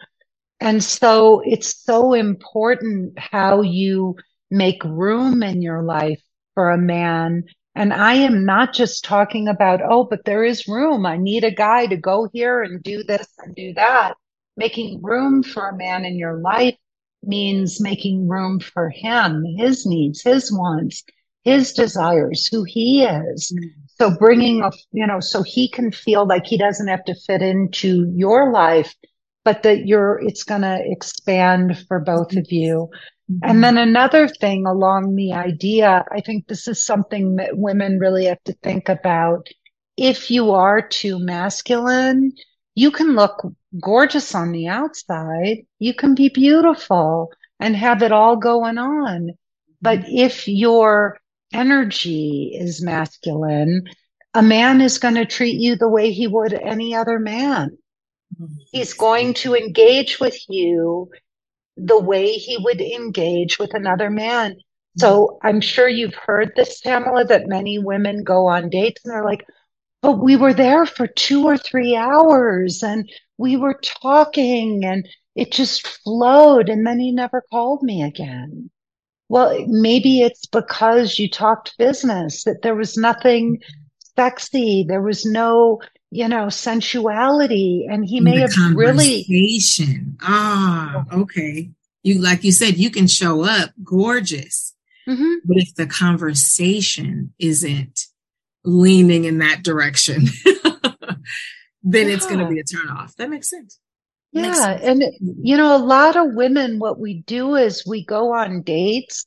And 0.61 0.83
so 0.83 1.41
it's 1.45 1.83
so 1.85 2.15
important 2.15 3.19
how 3.19 3.63
you 3.63 4.17
make 4.51 4.83
room 4.85 5.43
in 5.43 5.63
your 5.63 5.83
life 5.83 6.21
for 6.55 6.71
a 6.71 6.79
man. 6.79 7.45
And 7.75 7.93
I 7.93 8.15
am 8.15 8.45
not 8.45 8.73
just 8.73 9.05
talking 9.05 9.47
about, 9.47 9.81
oh, 9.83 10.05
but 10.05 10.25
there 10.25 10.43
is 10.43 10.67
room. 10.67 11.07
I 11.07 11.17
need 11.17 11.45
a 11.45 11.55
guy 11.55 11.87
to 11.87 11.97
go 11.97 12.29
here 12.33 12.63
and 12.63 12.83
do 12.83 13.05
this 13.05 13.29
and 13.39 13.55
do 13.55 13.73
that. 13.75 14.15
Making 14.57 15.01
room 15.03 15.45
for 15.45 15.69
a 15.69 15.77
man 15.77 16.05
in 16.05 16.17
your 16.17 16.39
life 16.39 16.77
means 17.23 17.81
making 17.81 18.27
room 18.29 18.59
for 18.59 18.91
him, 18.91 19.45
his 19.57 19.87
needs, 19.87 20.23
his 20.23 20.53
wants, 20.53 21.05
his 21.45 21.73
desires, 21.73 22.47
who 22.47 22.65
he 22.65 23.05
is. 23.05 23.53
Mm-hmm. 23.53 23.88
So 24.01 24.17
bringing 24.17 24.63
a, 24.63 24.71
you 24.93 25.07
know, 25.07 25.21
so 25.21 25.43
he 25.43 25.69
can 25.69 25.91
feel 25.91 26.27
like 26.27 26.47
he 26.47 26.57
doesn't 26.57 26.89
have 26.89 27.05
to 27.07 27.15
fit 27.15 27.43
into 27.43 28.13
your 28.15 28.53
life, 28.53 28.95
but 29.45 29.65
that 29.65 29.87
you're, 29.87 30.21
it's 30.21 30.45
going 30.45 30.63
to 30.63 30.79
expand 30.85 31.85
for 31.89 31.99
both 31.99 32.37
of 32.37 32.47
you. 32.51 32.89
Mm-hmm. 33.31 33.51
And 33.51 33.65
then 33.65 33.77
another 33.77 34.29
thing 34.29 34.67
along 34.67 35.17
the 35.17 35.33
idea, 35.33 36.05
I 36.13 36.21
think 36.21 36.47
this 36.47 36.69
is 36.69 36.85
something 36.85 37.37
that 37.37 37.59
women 37.59 37.99
really 37.99 38.27
have 38.27 38.43
to 38.45 38.53
think 38.63 38.89
about. 38.89 39.49
If 39.97 40.31
you 40.31 40.53
are 40.53 40.81
too 40.81 41.19
masculine, 41.19 42.33
you 42.77 42.93
can 42.93 43.17
look 43.17 43.45
gorgeous 43.83 44.35
on 44.35 44.53
the 44.53 44.69
outside. 44.69 45.67
You 45.81 45.93
can 45.93 46.15
be 46.15 46.29
beautiful 46.29 47.33
and 47.59 47.75
have 47.75 48.05
it 48.05 48.13
all 48.13 48.37
going 48.37 48.79
on. 48.79 49.31
But 49.83 50.01
mm-hmm. 50.01 50.19
if 50.19 50.47
your 50.47 51.19
energy 51.53 52.57
is 52.59 52.83
masculine, 52.83 53.85
a 54.35 54.43
man 54.43 54.81
is 54.81 54.99
going 54.99 55.15
to 55.15 55.27
treat 55.27 55.61
you 55.61 55.77
the 55.77 55.89
way 55.89 56.13
he 56.13 56.27
would 56.27 56.53
any 56.53 56.95
other 56.95 57.19
man. 57.19 57.77
He's 58.71 58.95
going 58.95 59.35
to 59.35 59.55
engage 59.57 60.21
with 60.21 60.39
you 60.49 61.11
the 61.77 61.99
way 61.99 62.33
he 62.33 62.59
would 62.59 62.81
engage 62.81 63.59
with 63.59 63.75
another 63.75 64.11
man. 64.11 64.57
So 64.99 65.39
I'm 65.43 65.61
sure 65.61 65.89
you've 65.89 66.15
heard 66.15 66.53
this, 66.57 66.81
Tamala, 66.81 67.25
that 67.27 67.47
many 67.47 67.79
women 67.79 68.25
go 68.25 68.47
on 68.47 68.69
dates 68.69 69.05
and 69.05 69.13
they're 69.13 69.25
like, 69.25 69.45
but 70.03 70.19
we 70.19 70.37
were 70.37 70.55
there 70.55 70.87
for 70.87 71.07
two 71.07 71.47
or 71.47 71.57
three 71.57 71.95
hours 71.97 72.83
and 72.83 73.09
we 73.37 73.57
were 73.57 73.81
talking 74.03 74.85
and 74.85 75.09
it 75.37 75.53
just 75.53 75.87
flowed. 75.87 76.69
And 76.69 76.87
then 76.87 76.99
he 76.99 77.13
never 77.13 77.45
called 77.51 77.83
me 77.83 78.03
again. 78.03 78.71
Well, 79.29 79.65
maybe 79.67 80.23
it's 80.23 80.47
because 80.47 81.19
you 81.19 81.29
talked 81.29 81.77
business, 81.79 82.45
that 82.45 82.63
there 82.63 82.75
was 82.75 82.97
nothing 82.97 83.61
sexy. 84.17 84.85
There 84.89 85.03
was 85.03 85.27
no, 85.27 85.81
you 86.11 86.29
know, 86.29 86.49
sensuality. 86.49 87.87
And 87.89 88.05
he 88.05 88.21
may 88.21 88.39
have 88.39 88.55
really. 88.75 89.25
Ah, 90.23 91.05
okay. 91.13 91.71
You, 92.03 92.21
like 92.21 92.43
you 92.43 92.53
said, 92.53 92.79
you 92.79 92.91
can 92.91 93.07
show 93.07 93.45
up 93.45 93.71
gorgeous. 93.85 94.75
Mm-hmm. 95.07 95.35
But 95.45 95.59
if 95.59 95.75
the 95.75 95.87
conversation 95.87 97.33
isn't 97.39 98.07
leaning 98.65 99.25
in 99.25 99.39
that 99.39 99.63
direction, 99.63 100.25
then 101.83 102.09
yeah. 102.09 102.15
it's 102.15 102.27
going 102.27 102.41
to 102.41 102.49
be 102.49 102.61
a 102.61 102.65
turn 102.65 102.89
off. 102.89 103.15
That 103.17 103.31
makes 103.31 103.51
sense. 103.51 103.79
Yeah. 104.33 104.79
And, 104.83 105.03
you 105.21 105.57
know, 105.57 105.77
a 105.77 105.79
lot 105.79 106.17
of 106.17 106.35
women, 106.35 106.79
what 106.79 106.99
we 106.99 107.23
do 107.23 107.57
is 107.57 107.87
we 107.87 108.05
go 108.05 108.35
on 108.35 108.63
dates 108.63 109.25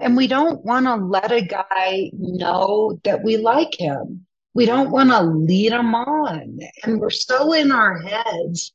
and 0.00 0.16
we 0.16 0.26
don't 0.26 0.64
want 0.64 0.86
to 0.86 0.96
let 0.96 1.30
a 1.30 1.42
guy 1.42 2.10
know 2.14 2.98
that 3.04 3.22
we 3.22 3.36
like 3.36 3.78
him. 3.78 4.26
We 4.54 4.66
don't 4.66 4.90
want 4.90 5.10
to 5.10 5.22
lead 5.22 5.72
him 5.72 5.94
on. 5.94 6.58
And 6.84 7.00
we're 7.00 7.10
so 7.10 7.52
in 7.52 7.72
our 7.72 7.98
heads. 8.00 8.72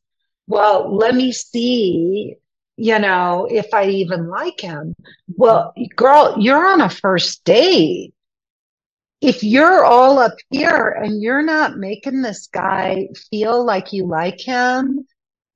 Well, 0.48 0.96
let 0.96 1.16
me 1.16 1.32
see 1.32 2.38
you 2.78 3.00
know, 3.00 3.48
if 3.50 3.74
I 3.74 3.88
even 3.88 4.30
like 4.30 4.62
him. 4.62 4.96
Well, 5.36 5.74
girl, 5.96 6.36
you're 6.40 6.66
on 6.66 6.82
a 6.82 6.90
first 6.90 7.44
date. 7.44 8.14
If 9.20 9.44
you're 9.44 9.84
all 9.84 10.20
up 10.20 10.36
here 10.52 10.90
and 10.90 11.20
you're 11.20 11.42
not 11.42 11.78
making 11.78 12.22
this 12.22 12.48
guy 12.48 13.10
feel 13.32 13.66
like 13.66 13.94
you 13.94 14.06
like 14.06 14.40
him 14.40 15.08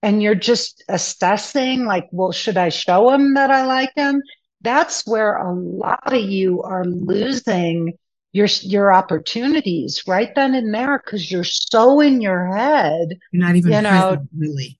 and 0.01 0.21
you're 0.21 0.35
just 0.35 0.83
assessing 0.89 1.85
like, 1.85 2.07
well, 2.11 2.31
should 2.31 2.57
I 2.57 2.69
show 2.69 3.11
him 3.11 3.35
that 3.35 3.51
I 3.51 3.65
like 3.65 3.91
him? 3.95 4.21
That's 4.61 5.05
where 5.07 5.37
a 5.37 5.53
lot 5.53 6.13
of 6.13 6.21
you 6.21 6.61
are 6.63 6.85
losing 6.85 7.97
your, 8.31 8.47
your 8.61 8.93
opportunities 8.93 10.03
right 10.07 10.33
then 10.35 10.55
and 10.55 10.73
there 10.73 11.01
because 11.03 11.31
you're 11.31 11.43
so 11.43 11.99
in 11.99 12.21
your 12.21 12.45
head. 12.47 13.17
You're 13.31 13.45
not 13.45 13.55
even 13.55 13.71
you 13.71 13.81
know, 13.81 14.25
really 14.37 14.79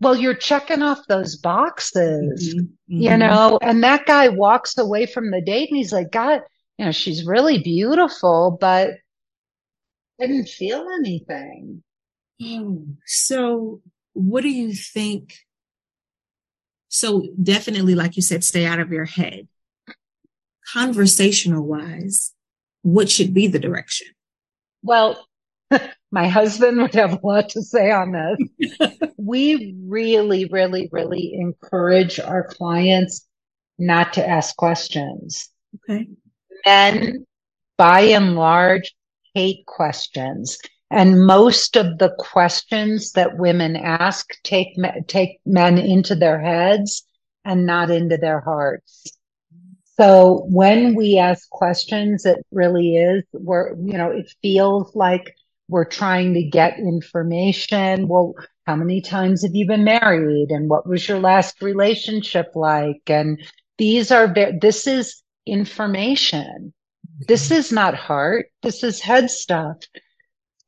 well, 0.00 0.16
you're 0.16 0.34
checking 0.34 0.82
off 0.82 1.06
those 1.08 1.36
boxes, 1.36 2.54
mm-hmm. 2.54 2.60
Mm-hmm. 2.60 3.02
you 3.02 3.16
know, 3.16 3.58
and 3.60 3.82
that 3.82 4.06
guy 4.06 4.28
walks 4.28 4.78
away 4.78 5.06
from 5.06 5.30
the 5.30 5.40
date 5.40 5.70
and 5.70 5.76
he's 5.76 5.92
like, 5.92 6.12
God, 6.12 6.42
you 6.78 6.84
know, 6.84 6.92
she's 6.92 7.26
really 7.26 7.58
beautiful, 7.62 8.56
but 8.60 8.90
didn't 10.18 10.48
feel 10.48 10.86
anything. 10.98 11.82
Oh, 12.40 12.86
so 13.06 13.80
what 14.18 14.42
do 14.42 14.50
you 14.50 14.72
think? 14.74 15.34
So 16.88 17.28
definitely, 17.40 17.94
like 17.94 18.16
you 18.16 18.22
said, 18.22 18.42
stay 18.42 18.66
out 18.66 18.80
of 18.80 18.90
your 18.90 19.04
head. 19.04 19.46
Conversational 20.72 21.64
wise, 21.64 22.34
what 22.82 23.08
should 23.08 23.32
be 23.32 23.46
the 23.46 23.58
direction? 23.58 24.08
Well, 24.82 25.24
my 26.10 26.28
husband 26.28 26.78
would 26.78 26.94
have 26.94 27.12
a 27.12 27.26
lot 27.26 27.50
to 27.50 27.62
say 27.62 27.90
on 27.90 28.12
this. 28.12 28.90
we 29.16 29.76
really, 29.84 30.46
really, 30.46 30.88
really 30.90 31.34
encourage 31.34 32.18
our 32.18 32.44
clients 32.44 33.26
not 33.78 34.14
to 34.14 34.28
ask 34.28 34.56
questions. 34.56 35.48
Okay. 35.88 36.08
Men, 36.66 37.24
by 37.76 38.00
and 38.00 38.34
large, 38.34 38.94
hate 39.34 39.64
questions. 39.66 40.58
And 40.90 41.26
most 41.26 41.76
of 41.76 41.98
the 41.98 42.14
questions 42.18 43.12
that 43.12 43.36
women 43.36 43.76
ask 43.76 44.30
take, 44.42 44.74
take 45.06 45.38
men 45.44 45.76
into 45.76 46.14
their 46.14 46.40
heads 46.40 47.02
and 47.44 47.66
not 47.66 47.90
into 47.90 48.16
their 48.16 48.40
hearts. 48.40 49.04
So 49.98 50.46
when 50.48 50.94
we 50.94 51.18
ask 51.18 51.48
questions, 51.50 52.24
it 52.24 52.38
really 52.50 52.96
is 52.96 53.24
where, 53.32 53.74
you 53.82 53.98
know, 53.98 54.10
it 54.10 54.32
feels 54.40 54.94
like 54.94 55.34
we're 55.68 55.84
trying 55.84 56.34
to 56.34 56.42
get 56.42 56.78
information. 56.78 58.08
Well, 58.08 58.34
how 58.66 58.76
many 58.76 59.00
times 59.00 59.42
have 59.42 59.54
you 59.54 59.66
been 59.66 59.84
married? 59.84 60.50
And 60.50 60.70
what 60.70 60.88
was 60.88 61.06
your 61.08 61.18
last 61.18 61.60
relationship 61.60 62.52
like? 62.54 63.02
And 63.08 63.42
these 63.76 64.10
are, 64.10 64.32
this 64.60 64.86
is 64.86 65.22
information. 65.44 66.72
This 67.26 67.46
mm-hmm. 67.46 67.58
is 67.58 67.72
not 67.72 67.94
heart. 67.94 68.46
This 68.62 68.84
is 68.84 69.00
head 69.00 69.30
stuff. 69.30 69.76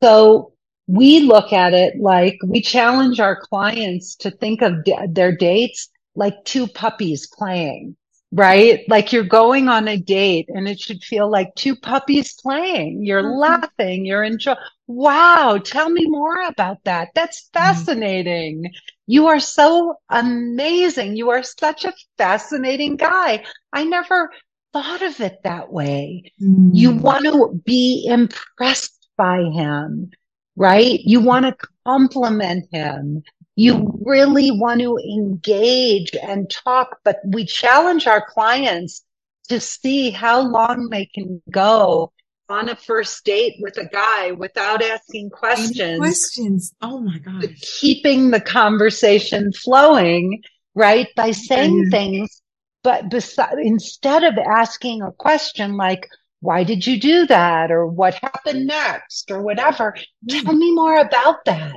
So 0.02 0.52
we 0.86 1.20
look 1.20 1.52
at 1.52 1.72
it 1.72 2.00
like 2.00 2.38
we 2.46 2.60
challenge 2.60 3.20
our 3.20 3.40
clients 3.40 4.16
to 4.16 4.30
think 4.30 4.62
of 4.62 4.74
their 5.08 5.36
dates 5.36 5.88
like 6.14 6.44
two 6.44 6.66
puppies 6.66 7.26
playing 7.26 7.96
right? 8.32 8.80
Like 8.88 9.12
you're 9.12 9.24
going 9.24 9.68
on 9.68 9.88
a 9.88 9.96
date 9.96 10.48
and 10.48 10.68
it 10.68 10.78
should 10.78 11.02
feel 11.02 11.30
like 11.30 11.54
two 11.56 11.74
puppies 11.76 12.34
playing. 12.34 13.04
You're 13.04 13.22
mm-hmm. 13.22 13.38
laughing, 13.38 14.06
you're 14.06 14.24
enjoying. 14.24 14.58
Wow, 14.86 15.60
tell 15.62 15.88
me 15.88 16.06
more 16.06 16.42
about 16.42 16.78
that. 16.84 17.08
That's 17.14 17.42
mm-hmm. 17.42 17.58
fascinating. 17.58 18.58
Mm-hmm. 18.58 18.74
You 19.06 19.26
are 19.28 19.40
so 19.40 19.96
amazing. 20.08 21.16
You 21.16 21.30
are 21.30 21.42
such 21.42 21.84
a 21.84 21.94
fascinating 22.18 22.96
guy. 22.96 23.44
I 23.72 23.84
never 23.84 24.30
thought 24.72 25.02
of 25.02 25.20
it 25.20 25.38
that 25.42 25.72
way. 25.72 26.32
Mm-hmm. 26.40 26.70
You 26.74 26.92
want 26.92 27.24
to 27.24 27.60
be 27.64 28.06
impressed 28.06 28.99
by 29.20 29.42
him, 29.42 30.10
right? 30.56 31.00
You 31.04 31.20
want 31.20 31.44
to 31.46 31.68
compliment 31.84 32.66
him 32.72 33.22
you 33.60 34.00
really 34.06 34.50
want 34.50 34.80
to 34.80 34.96
engage 34.96 36.16
and 36.16 36.48
talk, 36.48 36.98
but 37.04 37.20
we 37.26 37.44
challenge 37.44 38.06
our 38.06 38.24
clients 38.24 39.04
to 39.50 39.60
see 39.60 40.08
how 40.08 40.40
long 40.40 40.88
they 40.88 41.04
can 41.04 41.42
go 41.50 42.10
on 42.48 42.70
a 42.70 42.76
first 42.76 43.22
date 43.22 43.56
with 43.60 43.76
a 43.76 43.84
guy 43.84 44.32
without 44.32 44.82
asking 44.82 45.28
questions. 45.28 45.78
Any 45.78 45.98
questions. 45.98 46.72
Oh 46.80 47.00
my 47.00 47.18
God. 47.18 47.54
Keeping 47.60 48.30
the 48.30 48.40
conversation 48.40 49.52
flowing, 49.52 50.42
right? 50.74 51.08
By 51.14 51.32
saying 51.32 51.84
yeah. 51.84 51.90
things, 51.90 52.40
but 52.82 53.10
besides, 53.10 53.56
instead 53.62 54.24
of 54.24 54.38
asking 54.38 55.02
a 55.02 55.12
question 55.12 55.76
like, 55.76 56.08
why 56.40 56.64
did 56.64 56.86
you 56.86 56.98
do 56.98 57.26
that? 57.26 57.70
Or 57.70 57.86
what 57.86 58.14
happened 58.14 58.66
next? 58.66 59.30
Or 59.30 59.42
whatever. 59.42 59.94
Yeah. 60.22 60.42
Tell 60.42 60.54
me 60.54 60.74
more 60.74 60.98
about 60.98 61.44
that. 61.44 61.76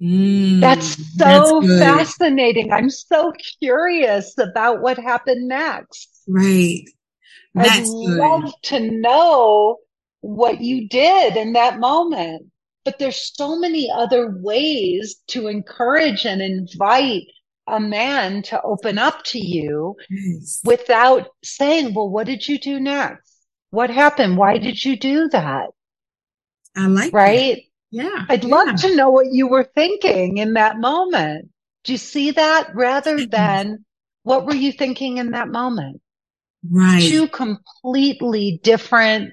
Mm, 0.00 0.60
that's 0.60 0.96
so 1.16 1.60
that's 1.60 2.16
fascinating. 2.16 2.72
I'm 2.72 2.88
so 2.88 3.32
curious 3.60 4.38
about 4.38 4.80
what 4.80 4.96
happened 4.96 5.48
next. 5.48 6.22
Right. 6.28 6.84
That's 7.54 7.80
I'd 7.80 7.86
love 7.88 8.52
to 8.62 8.78
know 8.78 9.78
what 10.20 10.60
you 10.60 10.88
did 10.88 11.36
in 11.36 11.52
that 11.54 11.80
moment. 11.80 12.46
But 12.84 12.98
there's 12.98 13.32
so 13.34 13.58
many 13.58 13.90
other 13.90 14.36
ways 14.40 15.16
to 15.28 15.48
encourage 15.48 16.24
and 16.24 16.40
invite 16.40 17.24
a 17.66 17.80
man 17.80 18.42
to 18.42 18.62
open 18.62 18.98
up 18.98 19.24
to 19.24 19.38
you 19.38 19.96
yes. 20.08 20.60
without 20.64 21.28
saying, 21.42 21.92
well, 21.92 22.08
what 22.08 22.26
did 22.26 22.48
you 22.48 22.58
do 22.58 22.80
next? 22.80 23.27
What 23.70 23.90
happened? 23.90 24.36
Why 24.36 24.58
did 24.58 24.82
you 24.84 24.96
do 24.96 25.28
that? 25.28 25.70
I 26.76 26.86
like 26.86 27.12
right. 27.12 27.56
That. 27.56 27.62
Yeah. 27.90 28.24
I'd 28.28 28.44
yeah. 28.44 28.54
love 28.54 28.80
to 28.82 28.96
know 28.96 29.10
what 29.10 29.26
you 29.30 29.48
were 29.48 29.64
thinking 29.74 30.38
in 30.38 30.54
that 30.54 30.78
moment. 30.78 31.50
Do 31.84 31.92
you 31.92 31.98
see 31.98 32.32
that 32.32 32.74
rather 32.74 33.26
than 33.26 33.84
what 34.22 34.44
were 34.46 34.54
you 34.54 34.72
thinking 34.72 35.18
in 35.18 35.30
that 35.30 35.48
moment? 35.48 36.00
Right. 36.68 37.02
Two 37.02 37.28
completely 37.28 38.60
different 38.62 39.32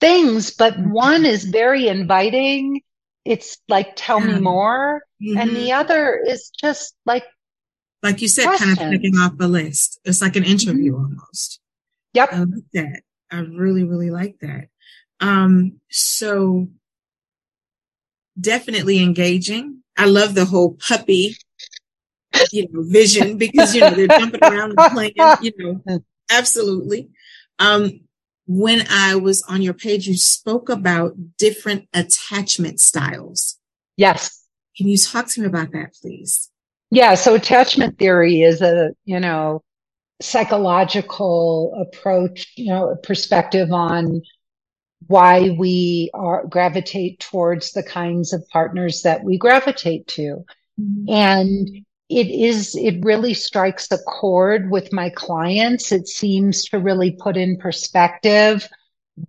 things, 0.00 0.52
but 0.52 0.74
mm-hmm. 0.74 0.92
one 0.92 1.24
is 1.24 1.44
very 1.44 1.88
inviting. 1.88 2.82
It's 3.24 3.58
like, 3.68 3.94
tell 3.96 4.20
yeah. 4.20 4.34
me 4.34 4.40
more. 4.40 5.02
Mm-hmm. 5.22 5.38
And 5.38 5.56
the 5.56 5.72
other 5.72 6.20
is 6.26 6.50
just 6.50 6.94
like, 7.04 7.24
like 8.02 8.22
you 8.22 8.28
said, 8.28 8.44
questions. 8.44 8.78
kind 8.78 8.94
of 8.94 9.00
picking 9.00 9.18
off 9.18 9.32
a 9.40 9.46
list. 9.46 9.98
It's 10.04 10.22
like 10.22 10.36
an 10.36 10.44
interview 10.44 10.92
mm-hmm. 10.92 11.18
almost. 11.18 11.60
Yep. 12.12 12.32
I 12.32 12.38
like 12.38 12.64
that. 12.74 13.00
I 13.30 13.38
really, 13.38 13.84
really 13.84 14.10
like 14.10 14.38
that. 14.40 14.68
Um, 15.20 15.80
so 15.90 16.68
definitely 18.38 19.02
engaging. 19.02 19.82
I 19.96 20.06
love 20.06 20.34
the 20.34 20.44
whole 20.44 20.74
puppy, 20.74 21.36
you 22.52 22.68
know, 22.70 22.82
vision 22.84 23.38
because, 23.38 23.74
you 23.74 23.80
know, 23.80 23.90
they're 23.90 24.08
jumping 24.08 24.44
around 24.44 24.74
and 24.76 24.92
playing, 24.92 25.14
you 25.40 25.52
know, 25.58 26.00
absolutely. 26.30 27.08
Um, 27.58 28.00
when 28.46 28.84
I 28.90 29.16
was 29.16 29.42
on 29.42 29.62
your 29.62 29.74
page, 29.74 30.06
you 30.06 30.16
spoke 30.16 30.68
about 30.68 31.14
different 31.38 31.88
attachment 31.94 32.80
styles. 32.80 33.58
Yes. 33.96 34.44
Can 34.76 34.88
you 34.88 34.98
talk 34.98 35.28
to 35.28 35.40
me 35.40 35.46
about 35.46 35.72
that, 35.72 35.94
please? 36.00 36.50
Yeah. 36.90 37.14
So 37.14 37.34
attachment 37.34 37.98
theory 37.98 38.42
is 38.42 38.60
a, 38.60 38.90
you 39.04 39.18
know, 39.18 39.62
psychological 40.20 41.74
approach, 41.80 42.52
you 42.56 42.68
know, 42.68 42.96
perspective 43.02 43.72
on 43.72 44.22
why 45.06 45.50
we 45.50 46.10
are 46.14 46.46
gravitate 46.46 47.20
towards 47.20 47.72
the 47.72 47.82
kinds 47.82 48.32
of 48.32 48.48
partners 48.48 49.02
that 49.02 49.22
we 49.22 49.38
gravitate 49.38 50.06
to. 50.08 50.44
Mm-hmm. 50.80 51.12
And 51.12 51.68
it 52.08 52.28
is, 52.28 52.76
it 52.76 53.04
really 53.04 53.34
strikes 53.34 53.90
a 53.90 53.98
chord 53.98 54.70
with 54.70 54.92
my 54.92 55.10
clients. 55.10 55.92
It 55.92 56.08
seems 56.08 56.64
to 56.66 56.78
really 56.78 57.12
put 57.12 57.36
in 57.36 57.58
perspective 57.58 58.68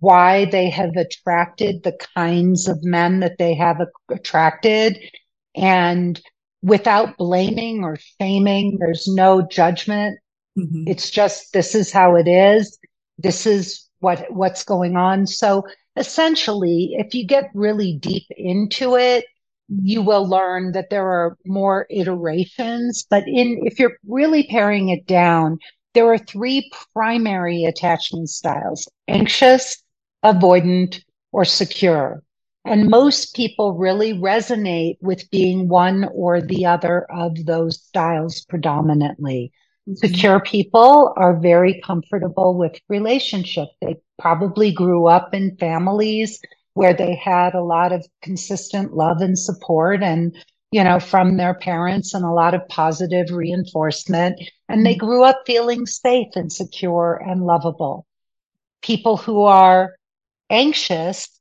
why 0.00 0.44
they 0.44 0.70
have 0.70 0.96
attracted 0.96 1.82
the 1.82 1.98
kinds 2.14 2.68
of 2.68 2.84
men 2.84 3.20
that 3.20 3.38
they 3.38 3.54
have 3.54 3.80
attracted. 4.10 4.98
And 5.56 6.20
without 6.62 7.16
blaming 7.16 7.84
or 7.84 7.98
shaming, 8.20 8.78
there's 8.78 9.08
no 9.08 9.42
judgment. 9.42 10.18
Mm-hmm. 10.58 10.84
It's 10.86 11.10
just, 11.10 11.52
this 11.52 11.74
is 11.74 11.92
how 11.92 12.16
it 12.16 12.26
is. 12.26 12.78
This 13.16 13.46
is 13.46 13.88
what, 14.00 14.26
what's 14.30 14.64
going 14.64 14.96
on. 14.96 15.26
So 15.26 15.64
essentially, 15.96 16.94
if 16.98 17.14
you 17.14 17.24
get 17.26 17.50
really 17.54 17.94
deep 17.94 18.26
into 18.30 18.96
it, 18.96 19.24
you 19.82 20.02
will 20.02 20.26
learn 20.26 20.72
that 20.72 20.88
there 20.90 21.06
are 21.06 21.36
more 21.44 21.86
iterations, 21.90 23.06
but 23.08 23.24
in, 23.26 23.60
if 23.64 23.78
you're 23.78 23.98
really 24.06 24.44
paring 24.44 24.88
it 24.88 25.06
down, 25.06 25.58
there 25.92 26.06
are 26.06 26.18
three 26.18 26.70
primary 26.94 27.64
attachment 27.64 28.30
styles, 28.30 28.88
anxious, 29.08 29.82
avoidant, 30.24 31.02
or 31.32 31.44
secure. 31.44 32.22
And 32.64 32.88
most 32.88 33.34
people 33.34 33.74
really 33.74 34.14
resonate 34.14 34.96
with 35.00 35.30
being 35.30 35.68
one 35.68 36.08
or 36.14 36.40
the 36.40 36.66
other 36.66 37.06
of 37.10 37.44
those 37.44 37.82
styles 37.82 38.42
predominantly. 38.42 39.52
Mm-hmm. 39.88 40.06
Secure 40.06 40.40
people 40.40 41.14
are 41.16 41.38
very 41.38 41.80
comfortable 41.80 42.58
with 42.58 42.78
relationship. 42.88 43.68
They 43.80 43.96
probably 44.18 44.70
grew 44.70 45.06
up 45.06 45.32
in 45.32 45.56
families 45.56 46.40
where 46.74 46.92
they 46.92 47.14
had 47.14 47.54
a 47.54 47.62
lot 47.62 47.92
of 47.92 48.06
consistent 48.20 48.94
love 48.94 49.20
and 49.20 49.38
support 49.38 50.02
and 50.02 50.36
you 50.70 50.84
know 50.84 51.00
from 51.00 51.36
their 51.36 51.54
parents 51.54 52.12
and 52.14 52.24
a 52.24 52.30
lot 52.30 52.54
of 52.54 52.68
positive 52.68 53.30
reinforcement 53.30 54.38
and 54.68 54.84
they 54.84 54.94
mm-hmm. 54.94 55.06
grew 55.06 55.24
up 55.24 55.42
feeling 55.46 55.86
safe 55.86 56.28
and 56.36 56.52
secure 56.52 57.20
and 57.26 57.44
lovable 57.44 58.06
people 58.82 59.16
who 59.16 59.42
are 59.42 59.96
anxious 60.50 61.40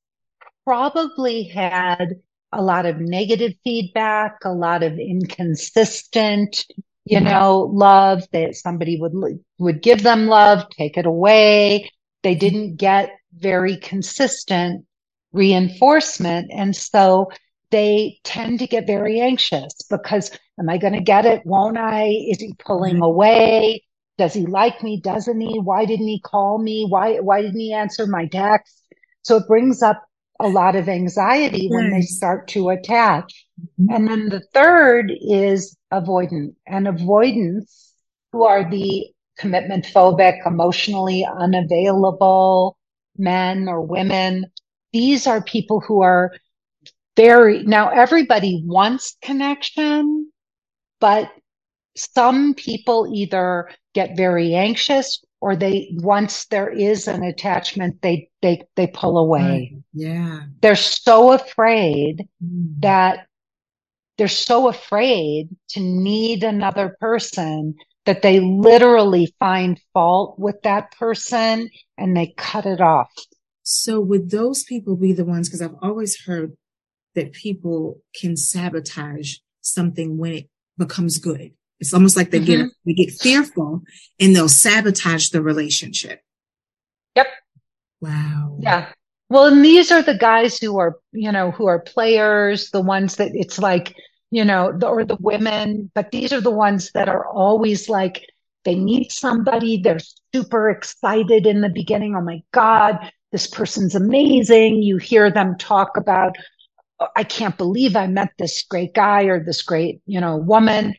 probably 0.66 1.44
had 1.44 2.16
a 2.52 2.62
lot 2.62 2.86
of 2.86 3.00
negative 3.00 3.54
feedback 3.64 4.38
a 4.44 4.54
lot 4.54 4.82
of 4.82 4.98
inconsistent 4.98 6.66
you 7.10 7.20
know 7.20 7.70
love 7.74 8.24
that 8.32 8.56
somebody 8.56 9.00
would 9.00 9.14
would 9.58 9.82
give 9.82 10.04
them 10.04 10.28
love 10.28 10.70
take 10.70 10.98
it 10.98 11.06
away 11.06 11.90
they 12.24 12.36
didn't 12.36 12.76
get 12.76 13.12
very 13.34 13.78
consistent 13.78 14.86
reinforcement. 15.32 16.52
And 16.52 16.76
so 16.76 17.32
they 17.70 18.20
tend 18.24 18.60
to 18.60 18.68
get 18.68 18.88
very 18.88 19.20
anxious 19.20 19.74
because 19.90 20.32
am 20.60 20.70
I 20.70 20.78
going 20.78 20.94
to 20.94 21.02
get 21.02 21.26
it? 21.26 21.46
Won't 21.46 21.78
I? 21.78 22.08
Is 22.08 22.40
he 22.40 22.54
pulling 22.58 22.96
mm-hmm. 22.96 23.04
away? 23.04 23.84
Does 24.18 24.34
he 24.34 24.46
like 24.46 24.82
me? 24.82 25.00
Doesn't 25.00 25.40
he? 25.40 25.60
Why 25.60 25.86
didn't 25.86 26.08
he 26.08 26.20
call 26.20 26.58
me? 26.58 26.88
Why, 26.90 27.20
why 27.20 27.42
didn't 27.42 27.60
he 27.60 27.74
answer 27.74 28.08
my 28.08 28.26
text? 28.26 28.84
So 29.22 29.38
it 29.38 29.48
brings 29.48 29.84
up 29.84 30.04
a 30.40 30.48
lot 30.48 30.76
of 30.76 30.88
anxiety 30.88 31.68
when 31.70 31.92
they 31.92 32.02
start 32.02 32.48
to 32.50 32.70
attach. 32.70 33.46
Mm-hmm. 33.80 33.94
And 33.94 34.08
then 34.08 34.30
the 34.30 34.44
third 34.54 35.12
is 35.12 35.76
avoidant 35.92 36.56
and 36.68 36.88
avoidance 36.88 37.94
who 38.32 38.44
are 38.44 38.70
the 38.70 39.08
commitment 39.38 39.86
phobic, 39.86 40.46
emotionally 40.46 41.26
unavailable 41.26 42.78
men 43.18 43.68
or 43.68 43.82
women 43.82 44.46
these 44.94 45.28
are 45.28 45.42
people 45.42 45.80
who 45.80 46.02
are 46.02 46.34
very, 47.16 47.64
now 47.64 47.90
everybody 47.90 48.64
wants 48.66 49.16
connection, 49.22 50.32
but 51.00 51.32
some 51.96 52.54
people 52.54 53.12
either 53.14 53.70
get 53.94 54.18
very 54.18 54.54
anxious 54.54 55.24
or 55.48 55.56
they, 55.56 55.88
once 55.94 56.44
there 56.48 56.70
is 56.70 57.08
an 57.08 57.24
attachment, 57.24 58.02
they, 58.02 58.30
they, 58.42 58.64
they 58.76 58.86
pull 58.86 59.18
away. 59.18 59.72
Right. 59.74 59.84
Yeah. 59.94 60.42
They're 60.60 60.76
so 60.76 61.32
afraid 61.32 62.28
mm. 62.44 62.82
that 62.82 63.28
they're 64.18 64.28
so 64.28 64.68
afraid 64.68 65.48
to 65.70 65.80
need 65.80 66.44
another 66.44 66.98
person 67.00 67.76
that 68.06 68.24
they 68.24 68.42
literally 68.42 69.34
find 69.40 69.80
fault 69.94 70.38
with 70.38 70.62
that 70.64 70.92
person 70.92 71.70
and 71.98 72.18
they 72.18 72.34
cut 72.36 72.66
it 72.66 72.82
off. 72.82 73.10
So 73.64 74.02
would 74.02 74.30
those 74.30 74.66
people 74.66 74.98
be 74.98 75.14
the 75.14 75.24
ones? 75.24 75.48
Because 75.48 75.62
I've 75.62 75.76
always 75.82 76.20
heard 76.26 76.58
that 77.16 77.32
people 77.32 78.02
can 78.20 78.36
sabotage 78.36 79.36
something 79.62 80.18
when 80.18 80.34
it 80.34 80.50
becomes 80.78 81.20
good. 81.20 81.54
It's 81.80 81.94
almost 81.94 82.18
like 82.18 82.32
they 82.32 82.40
mm-hmm. 82.40 82.64
get 82.64 82.72
they 82.86 82.94
get 82.94 83.12
fearful 83.12 83.84
and 84.20 84.36
they'll 84.36 84.50
sabotage 84.50 85.30
the 85.30 85.42
relationship. 85.42 86.22
Yep. 87.16 87.28
Wow. 88.02 88.58
Yeah. 88.60 88.92
Well, 89.30 89.46
and 89.46 89.64
these 89.64 89.92
are 89.92 90.02
the 90.02 90.18
guys 90.18 90.58
who 90.58 90.78
are, 90.80 90.98
you 91.12 91.32
know, 91.32 91.52
who 91.52 91.66
are 91.66 91.80
players, 91.80 92.70
the 92.72 92.82
ones 92.82 93.18
that 93.18 93.32
it's 93.34 93.60
like, 93.60 93.94
you 94.32 94.46
know, 94.46 94.72
the, 94.78 94.88
or 94.88 95.04
the 95.04 95.18
women, 95.20 95.92
but 95.94 96.12
these 96.12 96.32
are 96.32 96.42
the 96.42 96.52
ones 96.52 96.92
that 96.94 97.10
are 97.10 97.28
always 97.28 97.90
like, 97.90 98.26
they 98.64 98.76
need 98.76 99.12
somebody. 99.12 99.78
They're 99.82 100.00
super 100.34 100.70
excited 100.70 101.46
in 101.46 101.62
the 101.62 101.70
beginning. 101.70 102.16
Oh 102.16 102.22
my 102.22 102.42
God, 102.54 103.12
this 103.32 103.48
person's 103.48 103.96
amazing. 103.96 104.82
You 104.82 104.98
hear 104.98 105.30
them 105.30 105.58
talk 105.58 105.98
about, 105.98 106.36
I 107.16 107.24
can't 107.24 107.58
believe 107.58 107.96
I 107.96 108.08
met 108.08 108.32
this 108.38 108.64
great 108.64 108.94
guy 108.94 109.24
or 109.24 109.44
this 109.44 109.62
great, 109.62 110.02
you 110.06 110.22
know, 110.22 110.38
woman. 110.38 110.96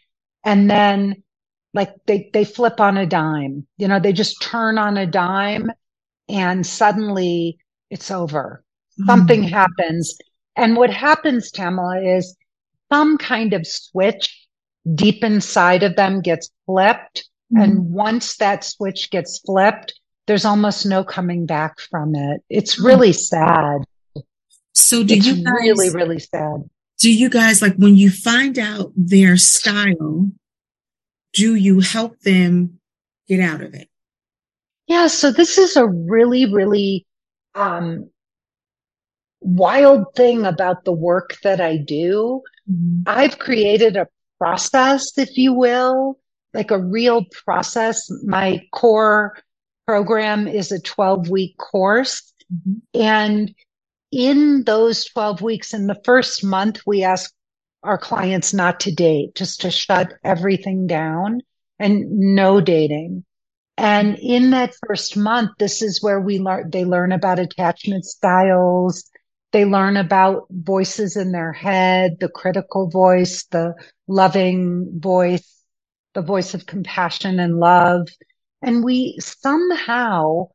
And 0.49 0.71
then 0.71 1.23
like 1.75 1.95
they, 2.07 2.31
they 2.33 2.47
flip 2.47 2.81
on 2.81 2.97
a 2.97 3.05
dime, 3.05 3.67
you 3.77 3.87
know, 3.87 4.01
they 4.01 4.15
just 4.15 4.41
turn 4.41 4.79
on 4.79 4.97
a 4.97 5.07
dime 5.07 5.71
and 6.27 6.67
suddenly 6.67 7.59
it's 7.91 8.11
over. 8.11 8.65
Mm-hmm. 8.99 9.11
Something 9.11 9.43
happens. 9.43 10.17
And 10.57 10.75
what 10.75 10.89
happens, 10.89 11.51
Tamala, 11.51 12.01
is 12.01 12.35
some 12.91 13.19
kind 13.19 13.53
of 13.53 13.67
switch 13.67 14.35
deep 14.95 15.23
inside 15.23 15.83
of 15.83 15.97
them 15.97 16.23
gets 16.23 16.49
flipped. 16.65 17.29
Mm-hmm. 17.53 17.63
And 17.63 17.91
once 17.91 18.39
that 18.39 18.65
switch 18.65 19.11
gets 19.11 19.41
flipped, 19.41 20.01
there's 20.27 20.47
almost 20.47 20.87
no 20.87 21.05
coming 21.05 21.45
back 21.45 21.79
from 21.79 22.15
it. 22.15 22.41
It's 22.49 22.77
hmm. 22.77 22.87
really 22.87 23.13
sad. 23.13 23.83
So 24.73 25.05
do 25.05 25.13
it's 25.13 25.27
you 25.27 25.45
guys, 25.45 25.53
really, 25.61 25.91
really 25.91 26.19
sad. 26.19 26.71
Do 26.99 27.13
you 27.13 27.31
guys 27.31 27.63
like 27.63 27.77
when 27.77 27.97
you 27.97 28.11
find 28.11 28.59
out 28.59 28.93
their 28.97 29.37
style, 29.37 30.31
do 31.33 31.55
you 31.55 31.81
help 31.81 32.19
them 32.21 32.81
get 33.29 33.41
out 33.41 33.63
of 33.63 33.75
it? 33.75 33.89
Yeah. 34.87 35.07
So 35.07 35.31
this 35.31 35.59
is 35.59 35.77
a 35.77 35.87
really, 35.87 36.53
really, 36.53 37.07
um, 37.55 38.11
wild 39.41 40.15
thing 40.15 40.45
about 40.45 40.85
the 40.85 40.93
work 40.93 41.37
that 41.43 41.61
I 41.61 41.77
do. 41.77 42.43
Mm-hmm. 42.71 43.03
I've 43.07 43.39
created 43.39 43.97
a 43.97 44.09
process, 44.39 45.17
if 45.17 45.37
you 45.37 45.53
will, 45.53 46.19
like 46.55 46.71
a 46.71 46.79
real 46.79 47.25
process. 47.45 48.11
My 48.25 48.67
core 48.73 49.39
program 49.87 50.49
is 50.49 50.73
a 50.73 50.81
12 50.81 51.29
week 51.29 51.57
course. 51.59 52.33
Mm-hmm. 52.53 53.01
And 53.01 53.55
in 54.11 54.65
those 54.65 55.05
12 55.07 55.43
weeks, 55.43 55.75
in 55.75 55.87
the 55.87 56.01
first 56.05 56.45
month, 56.45 56.81
we 56.87 57.05
ask 57.05 57.33
our 57.83 57.99
clients 57.99 58.53
not 58.53 58.81
to 58.81 58.95
date, 58.95 59.35
just 59.35 59.61
to 59.63 59.71
shut 59.71 60.15
everything 60.25 60.87
down 60.87 61.41
and 61.79 62.11
no 62.11 62.61
dating. 62.61 63.25
And 63.77 64.19
in 64.19 64.51
that 64.51 64.75
first 64.87 65.17
month, 65.17 65.51
this 65.59 65.83
is 65.83 66.03
where 66.03 66.21
we 66.21 66.41
learn, 66.41 66.71
they 66.71 66.85
learn 66.85 67.13
about 67.13 67.39
attachment 67.39 68.05
styles. 68.05 69.09
They 69.53 69.65
learn 69.65 69.97
about 69.97 70.47
voices 70.51 71.17
in 71.17 71.33
their 71.33 71.53
head, 71.53 72.17
the 72.21 72.29
critical 72.29 72.91
voice, 72.91 73.45
the 73.45 73.75
loving 74.07 75.01
voice, 75.01 75.63
the 76.15 76.23
voice 76.23 76.55
of 76.55 76.67
compassion 76.67 77.39
and 77.39 77.59
love. 77.59 78.09
And 78.61 78.85
we 78.85 79.17
somehow 79.21 80.49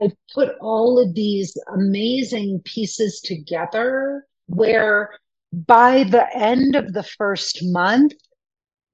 have 0.00 0.12
put 0.32 0.56
all 0.60 0.98
of 0.98 1.14
these 1.14 1.56
amazing 1.72 2.60
pieces 2.64 3.20
together 3.20 4.26
where 4.46 5.10
by 5.52 6.04
the 6.04 6.26
end 6.36 6.74
of 6.74 6.92
the 6.92 7.02
first 7.02 7.60
month, 7.62 8.12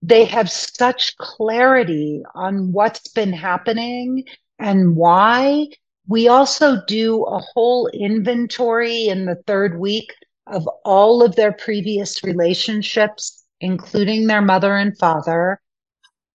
they 0.03 0.25
have 0.25 0.51
such 0.51 1.17
clarity 1.17 2.23
on 2.35 2.73
what's 2.73 3.09
been 3.09 3.33
happening 3.33 4.25
and 4.59 4.97
why. 4.97 5.67
We 6.07 6.29
also 6.29 6.79
do 6.87 7.25
a 7.25 7.39
whole 7.39 7.89
inventory 7.89 9.09
in 9.09 9.27
the 9.27 9.43
third 9.47 9.79
week 9.79 10.13
of 10.47 10.67
all 10.85 11.23
of 11.23 11.37
their 11.37 11.53
previous 11.53 12.25
relationships, 12.25 13.45
including 13.61 14.27
their 14.27 14.43
mother 14.43 14.77
and 14.77 14.97
father. 14.99 15.61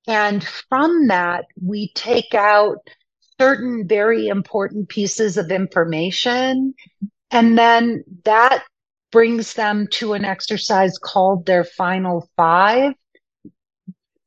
And 0.08 0.44
from 0.70 1.08
that, 1.08 1.46
we 1.62 1.92
take 1.96 2.34
out 2.34 2.78
certain 3.40 3.88
very 3.88 4.28
important 4.28 4.90
pieces 4.90 5.38
of 5.38 5.52
information. 5.52 6.74
And 7.32 7.58
then 7.58 8.04
that 8.24 8.64
brings 9.12 9.54
them 9.54 9.88
to 9.92 10.14
an 10.14 10.26
exercise 10.26 10.98
called 10.98 11.46
their 11.46 11.64
final 11.64 12.30
five. 12.36 12.94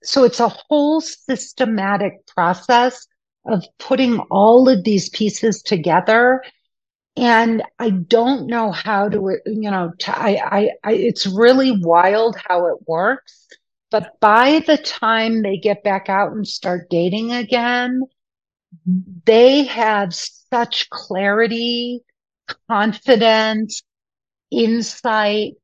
So 0.02 0.24
it's 0.24 0.40
a 0.40 0.48
whole 0.48 1.00
systematic 1.00 2.26
process 2.26 3.06
of 3.46 3.64
putting 3.78 4.18
all 4.30 4.68
of 4.68 4.84
these 4.84 5.08
pieces 5.08 5.62
together. 5.62 6.42
And 7.16 7.62
I 7.78 7.90
don't 7.90 8.46
know 8.46 8.70
how 8.70 9.08
to, 9.08 9.38
you 9.46 9.70
know, 9.70 9.92
to, 9.98 10.18
I, 10.18 10.40
I, 10.44 10.70
I, 10.84 10.92
it's 10.92 11.26
really 11.26 11.72
wild 11.72 12.36
how 12.36 12.66
it 12.66 12.78
works. 12.86 13.46
But 13.90 14.20
by 14.20 14.62
the 14.66 14.76
time 14.76 15.42
they 15.42 15.56
get 15.56 15.82
back 15.82 16.08
out 16.08 16.32
and 16.32 16.46
start 16.46 16.90
dating 16.90 17.32
again, 17.32 18.02
they 19.24 19.64
have 19.64 20.14
such 20.14 20.88
clarity, 20.90 22.00
confidence, 22.68 23.83
insight 24.50 25.54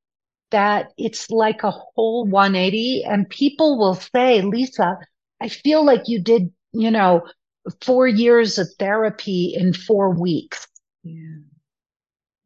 that 0.50 0.92
it's 0.96 1.30
like 1.30 1.62
a 1.62 1.70
whole 1.70 2.24
180. 2.26 3.04
And 3.04 3.28
people 3.28 3.78
will 3.78 3.94
say, 3.94 4.42
Lisa, 4.42 4.98
I 5.40 5.48
feel 5.48 5.84
like 5.84 6.02
you 6.06 6.22
did, 6.22 6.52
you 6.72 6.90
know, 6.90 7.26
four 7.82 8.06
years 8.06 8.58
of 8.58 8.68
therapy 8.78 9.54
in 9.56 9.72
four 9.72 10.10
weeks. 10.10 10.66
Yeah. 11.02 11.38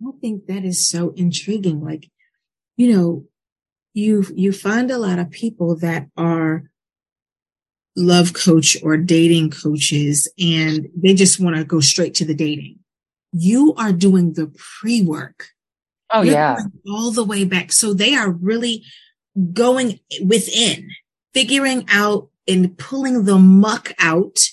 I 0.07 0.11
think 0.21 0.47
that 0.47 0.64
is 0.64 0.88
so 0.88 1.11
intriguing. 1.16 1.85
Like, 1.85 2.09
you 2.77 2.97
know, 2.97 3.25
you, 3.94 4.25
you 4.35 4.53
find 4.53 4.90
a 4.90 4.99
lot 4.99 5.18
of 5.18 5.31
people 5.31 5.77
that 5.79 6.09
are 6.16 6.71
love 7.98 8.32
coach 8.32 8.76
or 8.82 8.96
dating 8.96 9.50
coaches 9.50 10.28
and 10.38 10.88
they 10.96 11.14
just 11.14 11.40
want 11.40 11.56
to 11.56 11.64
go 11.64 11.80
straight 11.80 12.14
to 12.14 12.24
the 12.24 12.34
dating. 12.34 12.78
You 13.32 13.74
are 13.74 13.92
doing 13.92 14.34
the 14.34 14.54
pre 14.56 15.02
work. 15.02 15.48
Oh, 16.11 16.22
You're 16.22 16.34
yeah. 16.34 16.58
All 16.88 17.11
the 17.11 17.24
way 17.24 17.44
back. 17.44 17.72
So 17.72 17.92
they 17.92 18.14
are 18.14 18.30
really 18.30 18.84
going 19.52 20.00
within, 20.24 20.88
figuring 21.34 21.87
out 21.90 22.30
and 22.46 22.78
pulling 22.78 23.24
the 23.24 23.37
muck 23.37 23.92
out. 23.98 24.48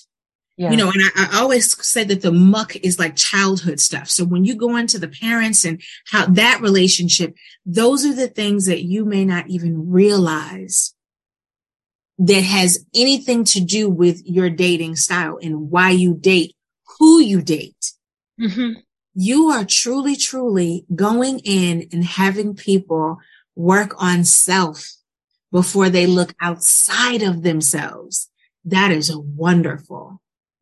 Yeah. 0.58 0.70
You 0.70 0.76
know, 0.78 0.90
and 0.90 1.02
I, 1.14 1.28
I 1.30 1.38
always 1.40 1.86
say 1.86 2.02
that 2.04 2.22
the 2.22 2.32
muck 2.32 2.76
is 2.76 2.98
like 2.98 3.14
childhood 3.14 3.78
stuff. 3.78 4.10
So 4.10 4.24
when 4.24 4.44
you 4.44 4.56
go 4.56 4.76
into 4.76 4.98
the 4.98 5.08
parents 5.08 5.64
and 5.64 5.80
how 6.10 6.26
that 6.26 6.60
relationship, 6.60 7.36
those 7.64 8.04
are 8.04 8.14
the 8.14 8.28
things 8.28 8.66
that 8.66 8.82
you 8.82 9.04
may 9.04 9.24
not 9.24 9.48
even 9.48 9.90
realize 9.90 10.95
that 12.18 12.42
has 12.42 12.84
anything 12.94 13.44
to 13.44 13.60
do 13.60 13.90
with 13.90 14.22
your 14.24 14.50
dating 14.50 14.96
style 14.96 15.38
and 15.42 15.70
why 15.70 15.90
you 15.90 16.14
date, 16.14 16.54
who 16.98 17.20
you 17.20 17.42
date. 17.42 17.92
Mm-hmm. 18.40 18.80
You 19.14 19.50
are 19.50 19.64
truly, 19.64 20.16
truly 20.16 20.84
going 20.94 21.40
in 21.40 21.88
and 21.92 22.04
having 22.04 22.54
people 22.54 23.18
work 23.54 23.94
on 24.02 24.24
self 24.24 24.92
before 25.52 25.88
they 25.88 26.06
look 26.06 26.34
outside 26.40 27.22
of 27.22 27.42
themselves. 27.42 28.30
That 28.64 28.90
is 28.90 29.14
wonderful. 29.14 30.20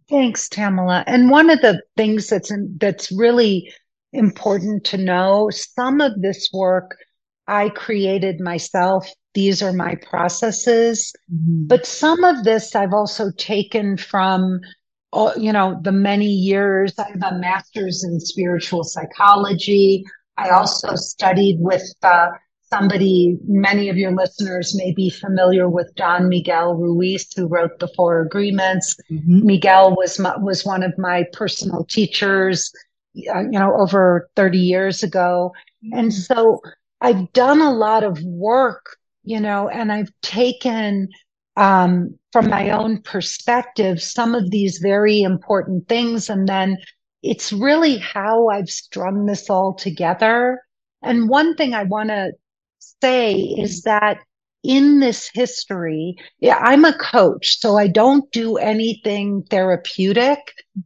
Thanks, 0.08 0.48
Tamala. 0.48 1.02
And 1.06 1.30
one 1.30 1.50
of 1.50 1.60
the 1.62 1.82
things 1.96 2.28
that's 2.28 2.50
in, 2.50 2.76
that's 2.78 3.10
really 3.10 3.72
important 4.12 4.84
to 4.84 4.98
know, 4.98 5.50
some 5.50 6.00
of 6.00 6.20
this 6.20 6.50
work 6.52 6.96
I 7.46 7.70
created 7.70 8.40
myself 8.40 9.10
these 9.34 9.62
are 9.62 9.72
my 9.72 9.96
processes. 9.96 11.12
Mm-hmm. 11.32 11.66
But 11.66 11.86
some 11.86 12.24
of 12.24 12.44
this 12.44 12.74
I've 12.74 12.94
also 12.94 13.30
taken 13.32 13.96
from, 13.96 14.60
uh, 15.12 15.32
you 15.36 15.52
know, 15.52 15.78
the 15.82 15.92
many 15.92 16.28
years. 16.28 16.98
I 16.98 17.08
have 17.08 17.32
a 17.32 17.38
master's 17.38 18.04
in 18.04 18.20
spiritual 18.20 18.84
psychology. 18.84 20.04
I 20.36 20.50
also 20.50 20.94
studied 20.94 21.56
with 21.60 21.82
uh, 22.02 22.28
somebody, 22.70 23.38
many 23.46 23.88
of 23.88 23.96
your 23.96 24.12
listeners 24.12 24.74
may 24.76 24.92
be 24.92 25.10
familiar 25.10 25.68
with 25.68 25.94
Don 25.96 26.28
Miguel 26.28 26.74
Ruiz, 26.74 27.32
who 27.34 27.46
wrote 27.46 27.78
the 27.78 27.88
Four 27.96 28.20
Agreements. 28.20 28.96
Mm-hmm. 29.10 29.46
Miguel 29.46 29.94
was 29.94 30.18
my, 30.18 30.36
was 30.38 30.64
one 30.64 30.82
of 30.82 30.96
my 30.98 31.24
personal 31.32 31.84
teachers, 31.84 32.72
uh, 33.32 33.40
you 33.40 33.58
know, 33.58 33.76
over 33.78 34.28
30 34.36 34.58
years 34.58 35.02
ago. 35.02 35.52
Mm-hmm. 35.84 35.98
And 35.98 36.14
so 36.14 36.60
I've 37.00 37.32
done 37.32 37.60
a 37.60 37.72
lot 37.72 38.02
of 38.02 38.20
work 38.22 38.96
you 39.24 39.40
know, 39.40 39.68
and 39.68 39.90
I've 39.90 40.12
taken 40.22 41.08
um, 41.56 42.18
from 42.32 42.50
my 42.50 42.70
own 42.70 43.00
perspective 43.02 44.02
some 44.02 44.34
of 44.34 44.50
these 44.50 44.78
very 44.78 45.22
important 45.22 45.88
things. 45.88 46.28
And 46.28 46.48
then 46.48 46.78
it's 47.22 47.52
really 47.52 47.98
how 47.98 48.48
I've 48.48 48.70
strung 48.70 49.26
this 49.26 49.48
all 49.48 49.74
together. 49.74 50.60
And 51.02 51.28
one 51.28 51.54
thing 51.54 51.74
I 51.74 51.84
want 51.84 52.10
to 52.10 52.32
say 53.00 53.34
is 53.34 53.82
that 53.82 54.18
in 54.62 54.98
this 55.00 55.30
history, 55.32 56.16
yeah, 56.40 56.56
I'm 56.56 56.86
a 56.86 56.96
coach, 56.96 57.60
so 57.60 57.76
I 57.76 57.86
don't 57.86 58.30
do 58.32 58.56
anything 58.56 59.42
therapeutic. 59.50 60.38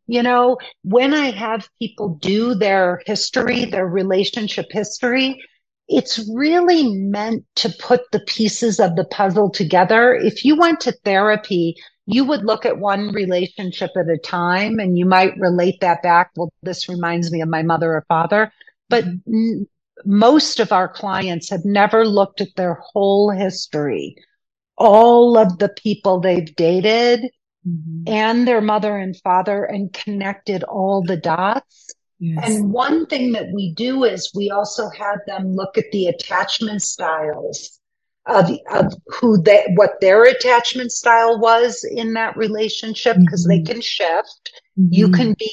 You 0.09 0.23
know, 0.25 0.59
when 0.83 1.15
I 1.15 1.31
have 1.31 1.69
people 1.79 2.19
do 2.21 2.55
their 2.55 3.01
history, 3.07 3.65
their 3.65 3.87
relationship 3.87 4.67
history, 4.71 5.41
it's 5.89 6.29
really 6.35 6.95
meant 6.95 7.45
to 7.57 7.71
put 7.71 8.11
the 8.13 8.21
pieces 8.21 8.79
of 8.79 8.95
the 8.97 9.05
puzzle 9.05 9.51
together. 9.51 10.15
If 10.15 10.45
you 10.45 10.57
went 10.57 10.81
to 10.81 10.93
therapy, 10.93 11.77
you 12.05 12.25
would 12.25 12.45
look 12.45 12.67
at 12.67 12.79
one 12.79 13.13
relationship 13.13 13.91
at 13.97 14.09
a 14.09 14.19
time 14.19 14.79
and 14.79 14.99
you 14.99 15.07
might 15.07 15.39
relate 15.39 15.81
that 15.81 16.03
back. 16.03 16.31
Well, 16.37 16.53
this 16.63 16.89
reminds 16.89 17.33
me 17.33 17.41
of 17.41 17.49
my 17.49 17.63
mother 17.63 17.93
or 17.93 18.05
father, 18.07 18.53
but 18.89 19.05
n- 19.05 19.67
most 20.05 20.61
of 20.61 20.73
our 20.73 20.89
clients 20.89 21.51
have 21.51 21.65
never 21.65 22.07
looked 22.07 22.41
at 22.41 22.55
their 22.57 22.75
whole 22.75 23.31
history, 23.31 24.15
all 24.77 25.37
of 25.39 25.59
the 25.59 25.71
people 25.71 26.21
they've 26.21 26.55
dated 26.55 27.31
mm-hmm. 27.67 28.03
and 28.07 28.47
their 28.47 28.61
mother 28.61 28.97
and 28.97 29.17
father 29.17 29.65
and 29.65 29.93
connected 29.93 30.63
all 30.65 31.03
the 31.03 31.17
dots 31.17 31.95
Yes. 32.21 32.49
And 32.49 32.73
one 32.73 33.07
thing 33.07 33.33
that 33.33 33.53
we 33.53 33.73
do 33.75 34.05
is 34.05 34.33
we 34.35 34.51
also 34.51 34.89
have 34.91 35.21
them 35.27 35.55
look 35.55 35.79
at 35.79 35.91
the 35.93 36.09
attachment 36.09 36.83
styles 36.83 37.79
of, 38.27 38.51
of 38.71 38.93
who 39.07 39.41
they, 39.41 39.65
what 39.75 40.01
their 40.01 40.25
attachment 40.25 40.93
style 40.93 41.39
was 41.39 41.85
in 41.85 42.15
that 42.15 42.37
relationship 42.37 43.17
because 43.21 43.47
mm-hmm. 43.47 43.65
they 43.65 43.73
can 43.73 43.81
shift. 43.81 44.53
Mm-hmm. 44.79 44.93
You 44.93 45.11
can 45.11 45.35
be, 45.39 45.53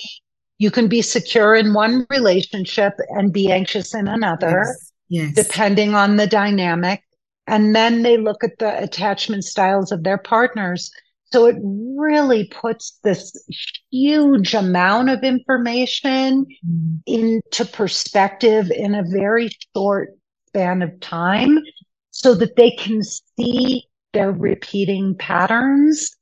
you 0.57 0.71
can 0.71 0.87
be 0.87 1.01
secure 1.01 1.55
in 1.55 1.73
one 1.73 2.05
relationship 2.09 2.93
and 3.09 3.31
be 3.31 3.51
anxious 3.51 3.93
in 3.93 4.07
another, 4.07 4.65
yes. 5.09 5.35
Yes. 5.35 5.35
depending 5.35 5.93
on 5.93 6.15
the 6.15 6.27
dynamic. 6.27 7.03
And 7.47 7.75
then 7.75 8.01
they 8.01 8.17
look 8.17 8.43
at 8.43 8.57
the 8.57 8.81
attachment 8.81 9.43
styles 9.43 9.91
of 9.91 10.03
their 10.03 10.17
partners. 10.17 10.91
So 11.35 11.47
it 11.47 11.57
really 11.61 12.45
puts 12.45 12.97
this 13.03 13.35
huge 13.91 14.53
amount 14.53 15.09
of 15.09 15.21
information 15.21 16.45
mm. 16.65 16.99
into 17.05 17.65
perspective 17.65 18.71
in 18.71 18.95
a 18.95 19.03
very 19.03 19.49
short 19.75 20.11
span 20.47 20.81
of 20.81 20.97
time 21.01 21.59
so 22.11 22.35
that 22.35 22.55
they 22.55 22.71
can 22.71 23.01
see 23.03 23.83
their 24.13 24.31
repeating 24.31 25.13
patterns. 25.17 26.15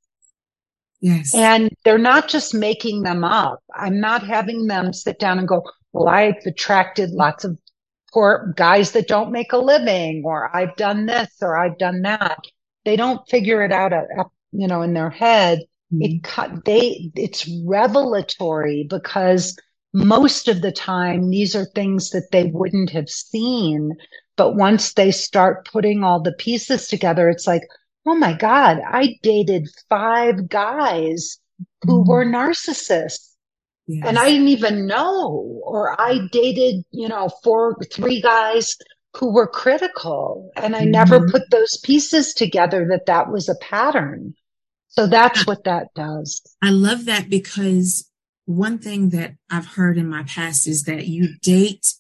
Yes. 0.99 1.36
And 1.36 1.69
they're 1.86 1.99
not 1.99 2.28
just 2.28 2.56
making 2.56 3.04
them 3.04 3.23
up. 3.23 3.60
I'm 3.76 3.99
not 3.99 4.26
having 4.26 4.65
them 4.65 4.93
sit 4.93 5.19
down 5.19 5.38
and 5.38 5.47
go, 5.47 5.62
well, 5.91 6.08
I've 6.08 6.43
attracted 6.43 7.12
lots 7.12 7.43
of 7.43 7.56
poor 8.12 8.52
guys 8.58 8.93
that 8.93 9.08
don't 9.08 9.32
make 9.32 9.54
a 9.54 9.60
living, 9.60 10.23
or 10.26 10.49
I've 10.56 10.76
done 10.76 11.06
this, 11.06 11.30
or 11.39 11.56
I've 11.56 11.78
done 11.78 12.02
that. 12.02 12.39
They 12.84 12.95
don't 12.95 13.21
figure 13.30 13.62
it 13.63 13.71
out 13.71 13.93
at, 13.93 14.08
at 14.17 14.26
you 14.54 14.68
know, 14.68 14.82
in 14.82 14.94
their 14.94 15.10
head, 15.10 15.60
mm-hmm. 15.94 16.02
it 16.02 16.24
cut, 16.24 16.66
they, 16.66 17.12
it's 17.16 17.50
revelatory 17.66 18.86
because 18.89 19.58
most 19.94 20.48
of 20.48 20.62
the 20.62 20.72
time 20.72 21.30
these 21.30 21.56
are 21.56 21.66
things 21.66 22.10
that 22.12 22.32
they 22.32 22.46
wouldn't 22.46 22.89
have 22.89 23.10
seen. 23.10 23.92
But 24.36 24.56
once 24.56 24.94
they 24.94 25.12
start 25.12 25.70
putting 25.72 26.04
all 26.04 26.22
the 26.22 26.34
pieces 26.34 26.88
together, 26.88 27.30
it's 27.30 27.46
like, 27.46 27.63
oh 28.06 28.16
my 28.16 28.34
God, 28.34 28.80
I 28.86 29.16
dated 29.22 29.70
five 29.89 30.50
guys 30.50 31.38
who 31.86 32.00
mm-hmm. 32.00 32.10
were 32.10 32.26
narcissists. 32.26 33.30
Yes. 33.86 34.08
And 34.08 34.18
I 34.18 34.30
didn't 34.30 34.48
even 34.48 34.88
know, 34.88 35.62
or 35.63 36.00
I 36.00 36.28
dated, 36.32 36.86
you 36.92 37.10
know, 37.10 37.30
four, 37.44 37.78
three 37.92 38.22
guys 38.22 38.78
who 39.16 39.32
were 39.32 39.48
critical. 39.48 40.50
And 40.56 40.76
I 40.76 40.82
mm-hmm. 40.82 40.92
never 40.92 41.30
put 41.30 41.44
those 41.52 41.78
pieces 41.84 42.34
together 42.34 42.88
that 42.89 43.06
that 43.08 43.30
was 43.30 43.50
a 43.50 43.56
pattern. 43.56 44.34
So 44.95 45.08
that's 45.08 45.47
what 45.47 45.63
that 45.63 45.93
does. 45.95 46.41
I 46.62 46.69
love 46.69 47.06
that 47.06 47.29
because 47.29 48.10
one 48.45 48.77
thing 48.77 49.10
that 49.10 49.34
I've 49.49 49.65
heard 49.65 49.97
in 49.97 50.08
my 50.08 50.23
past 50.23 50.67
is 50.67 50.84
that 50.84 51.08
you 51.08 51.36
date 51.41 51.95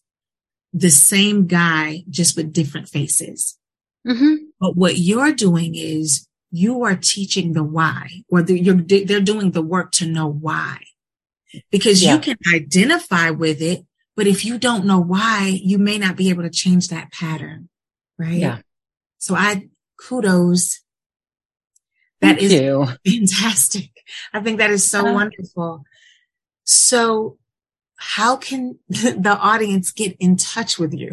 the 0.73 0.89
same 0.89 1.47
guy 1.47 2.03
just 2.09 2.37
with 2.37 2.53
different 2.53 2.89
faces. 2.89 3.57
Mm-hmm. 4.07 4.35
But 4.59 4.75
what 4.75 4.97
you're 4.97 5.33
doing 5.33 5.73
is 5.75 6.27
you 6.51 6.83
are 6.83 6.95
teaching 6.95 7.53
the 7.53 7.63
why, 7.63 8.23
or 8.29 8.43
the, 8.43 8.59
you're, 8.59 8.75
they're 8.75 9.21
doing 9.21 9.51
the 9.51 9.63
work 9.63 9.91
to 9.93 10.05
know 10.05 10.27
why. 10.27 10.77
Because 11.71 12.03
yeah. 12.03 12.13
you 12.13 12.19
can 12.19 12.37
identify 12.53 13.31
with 13.31 13.61
it, 13.61 13.85
but 14.15 14.27
if 14.27 14.45
you 14.45 14.59
don't 14.59 14.85
know 14.85 14.99
why, 14.99 15.59
you 15.63 15.79
may 15.79 15.97
not 15.97 16.15
be 16.15 16.29
able 16.29 16.43
to 16.43 16.49
change 16.49 16.89
that 16.89 17.11
pattern. 17.11 17.69
Right. 18.19 18.33
Yeah. 18.33 18.59
So 19.17 19.33
I 19.35 19.69
kudos. 19.97 20.82
That 22.23 22.39
Thank 22.39 22.41
is 22.41 22.53
you. 22.53 22.87
fantastic. 23.05 23.91
I 24.31 24.39
think 24.39 24.59
that 24.59 24.71
is 24.71 24.89
so 24.89 25.05
uh, 25.05 25.13
wonderful. 25.13 25.83
So 26.63 27.37
how 27.97 28.37
can 28.37 28.79
the 28.87 29.37
audience 29.41 29.91
get 29.91 30.15
in 30.21 30.37
touch 30.37 30.79
with 30.79 30.93
you? 30.93 31.11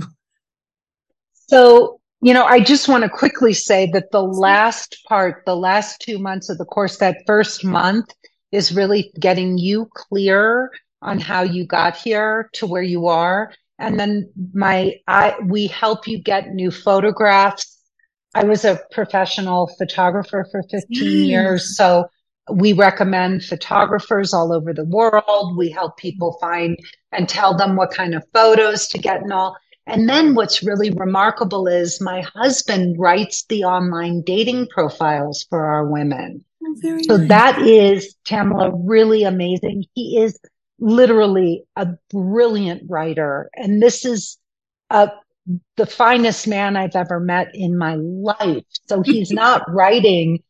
So, 1.48 2.00
you 2.22 2.32
know, 2.32 2.44
I 2.44 2.60
just 2.60 2.88
want 2.88 3.02
to 3.02 3.10
quickly 3.10 3.52
say 3.54 3.90
that 3.92 4.12
the 4.12 4.22
last 4.22 4.98
part, 5.08 5.42
the 5.46 5.56
last 5.56 6.00
two 6.00 6.20
months 6.20 6.48
of 6.48 6.58
the 6.58 6.64
course, 6.64 6.98
that 6.98 7.24
first 7.26 7.64
month 7.64 8.06
is 8.52 8.72
really 8.72 9.10
getting 9.18 9.58
you 9.58 9.90
clear 9.92 10.70
on 11.02 11.18
how 11.18 11.42
you 11.42 11.66
got 11.66 11.96
here 11.96 12.50
to 12.52 12.68
where 12.68 12.84
you 12.84 13.08
are. 13.08 13.52
And 13.80 13.98
then 13.98 14.30
my, 14.54 14.94
I, 15.08 15.34
we 15.44 15.66
help 15.66 16.06
you 16.06 16.22
get 16.22 16.54
new 16.54 16.70
photographs. 16.70 17.79
I 18.34 18.44
was 18.44 18.64
a 18.64 18.80
professional 18.92 19.68
photographer 19.78 20.46
for 20.50 20.62
15 20.70 20.86
mm. 20.88 21.26
years. 21.26 21.76
So 21.76 22.06
we 22.52 22.72
recommend 22.72 23.44
photographers 23.44 24.32
all 24.32 24.52
over 24.52 24.72
the 24.72 24.84
world. 24.84 25.56
We 25.56 25.70
help 25.70 25.96
people 25.96 26.38
find 26.40 26.78
and 27.12 27.28
tell 27.28 27.56
them 27.56 27.76
what 27.76 27.92
kind 27.92 28.14
of 28.14 28.24
photos 28.32 28.86
to 28.88 28.98
get 28.98 29.22
and 29.22 29.32
all. 29.32 29.56
And 29.86 30.08
then 30.08 30.34
what's 30.34 30.62
really 30.62 30.90
remarkable 30.90 31.66
is 31.66 32.00
my 32.00 32.20
husband 32.34 32.96
writes 32.98 33.44
the 33.48 33.64
online 33.64 34.22
dating 34.22 34.68
profiles 34.68 35.44
for 35.48 35.64
our 35.64 35.86
women. 35.86 36.44
Oh, 36.62 36.74
so 37.02 37.16
nice. 37.16 37.28
that 37.28 37.62
is, 37.62 38.14
Tamala, 38.24 38.72
really 38.74 39.24
amazing. 39.24 39.84
He 39.94 40.18
is 40.18 40.38
literally 40.78 41.64
a 41.76 41.88
brilliant 42.10 42.82
writer. 42.88 43.50
And 43.54 43.82
this 43.82 44.04
is 44.04 44.38
a, 44.90 45.10
the 45.76 45.86
finest 45.86 46.46
man 46.46 46.76
I've 46.76 46.96
ever 46.96 47.20
met 47.20 47.48
in 47.54 47.76
my 47.76 47.96
life. 47.96 48.64
So 48.88 49.02
he's 49.02 49.30
not 49.32 49.62
writing 49.68 50.42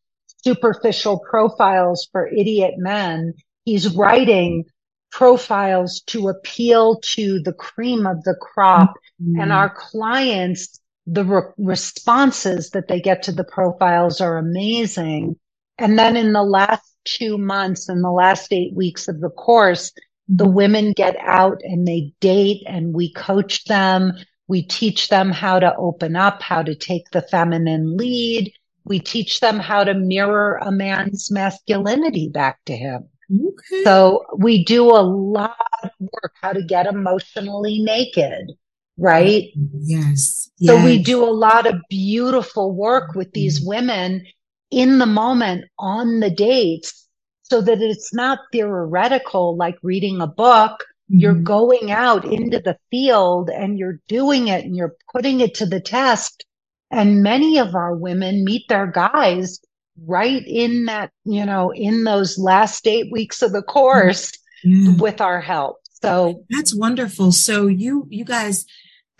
superficial 0.44 1.20
profiles 1.28 2.08
for 2.10 2.26
idiot 2.26 2.74
men. 2.76 3.34
He's 3.64 3.94
writing 3.94 4.64
profiles 5.10 6.00
to 6.06 6.28
appeal 6.28 7.00
to 7.00 7.40
the 7.40 7.52
cream 7.52 8.06
of 8.06 8.22
the 8.24 8.34
crop 8.40 8.94
mm-hmm. 9.22 9.40
and 9.40 9.52
our 9.52 9.70
clients 9.70 10.80
the 11.06 11.24
re- 11.24 11.52
responses 11.58 12.70
that 12.70 12.86
they 12.86 13.00
get 13.00 13.24
to 13.24 13.32
the 13.32 13.44
profiles 13.44 14.20
are 14.20 14.38
amazing 14.38 15.34
and 15.78 15.98
then 15.98 16.16
in 16.16 16.32
the 16.32 16.42
last 16.42 16.94
two 17.04 17.38
months 17.38 17.88
in 17.88 18.02
the 18.02 18.10
last 18.10 18.52
eight 18.52 18.72
weeks 18.74 19.08
of 19.08 19.20
the 19.20 19.30
course 19.30 19.92
the 20.28 20.48
women 20.48 20.92
get 20.92 21.16
out 21.20 21.60
and 21.64 21.88
they 21.88 22.12
date 22.20 22.62
and 22.66 22.94
we 22.94 23.12
coach 23.12 23.64
them 23.64 24.12
we 24.50 24.62
teach 24.62 25.08
them 25.08 25.30
how 25.30 25.58
to 25.58 25.74
open 25.76 26.16
up 26.16 26.42
how 26.42 26.62
to 26.62 26.74
take 26.74 27.08
the 27.10 27.22
feminine 27.22 27.96
lead 27.96 28.52
we 28.84 28.98
teach 28.98 29.40
them 29.40 29.58
how 29.58 29.84
to 29.84 29.94
mirror 29.94 30.58
a 30.62 30.72
man's 30.72 31.30
masculinity 31.30 32.28
back 32.28 32.58
to 32.66 32.76
him. 32.76 33.08
Okay. 33.32 33.84
So 33.84 34.24
we 34.36 34.64
do 34.64 34.90
a 34.90 34.98
lot 35.02 35.54
of 35.84 35.90
work 36.00 36.32
how 36.42 36.52
to 36.52 36.62
get 36.62 36.86
emotionally 36.86 37.80
naked, 37.80 38.52
right? 38.96 39.44
Yes. 39.54 40.50
yes. 40.58 40.68
So 40.68 40.84
we 40.84 41.00
do 41.02 41.22
a 41.22 41.30
lot 41.30 41.66
of 41.66 41.80
beautiful 41.88 42.72
work 42.72 43.14
with 43.14 43.30
these 43.32 43.60
mm-hmm. 43.60 43.68
women 43.68 44.26
in 44.70 44.98
the 44.98 45.06
moment 45.06 45.66
on 45.78 46.20
the 46.20 46.30
dates 46.30 47.06
so 47.42 47.60
that 47.60 47.80
it's 47.80 48.12
not 48.14 48.40
theoretical 48.52 49.56
like 49.56 49.76
reading 49.82 50.20
a 50.20 50.26
book. 50.26 50.84
Mm-hmm. 51.10 51.18
You're 51.18 51.34
going 51.34 51.90
out 51.90 52.24
into 52.24 52.60
the 52.60 52.78
field 52.90 53.50
and 53.50 53.78
you're 53.78 54.00
doing 54.08 54.48
it 54.48 54.64
and 54.64 54.76
you're 54.76 54.94
putting 55.12 55.40
it 55.40 55.54
to 55.56 55.66
the 55.66 55.80
test 55.80 56.44
and 56.90 57.22
many 57.22 57.58
of 57.58 57.74
our 57.74 57.94
women 57.94 58.44
meet 58.44 58.68
their 58.68 58.86
guys 58.86 59.60
right 60.06 60.42
in 60.46 60.86
that, 60.86 61.10
you 61.24 61.44
know, 61.44 61.72
in 61.72 62.04
those 62.04 62.38
last 62.38 62.86
eight 62.86 63.12
weeks 63.12 63.42
of 63.42 63.52
the 63.52 63.62
course 63.62 64.32
yeah. 64.64 64.94
with 64.98 65.20
our 65.20 65.40
help. 65.40 65.76
So 66.02 66.44
that's 66.50 66.74
wonderful. 66.74 67.30
So 67.32 67.66
you, 67.66 68.06
you 68.10 68.24
guys 68.24 68.64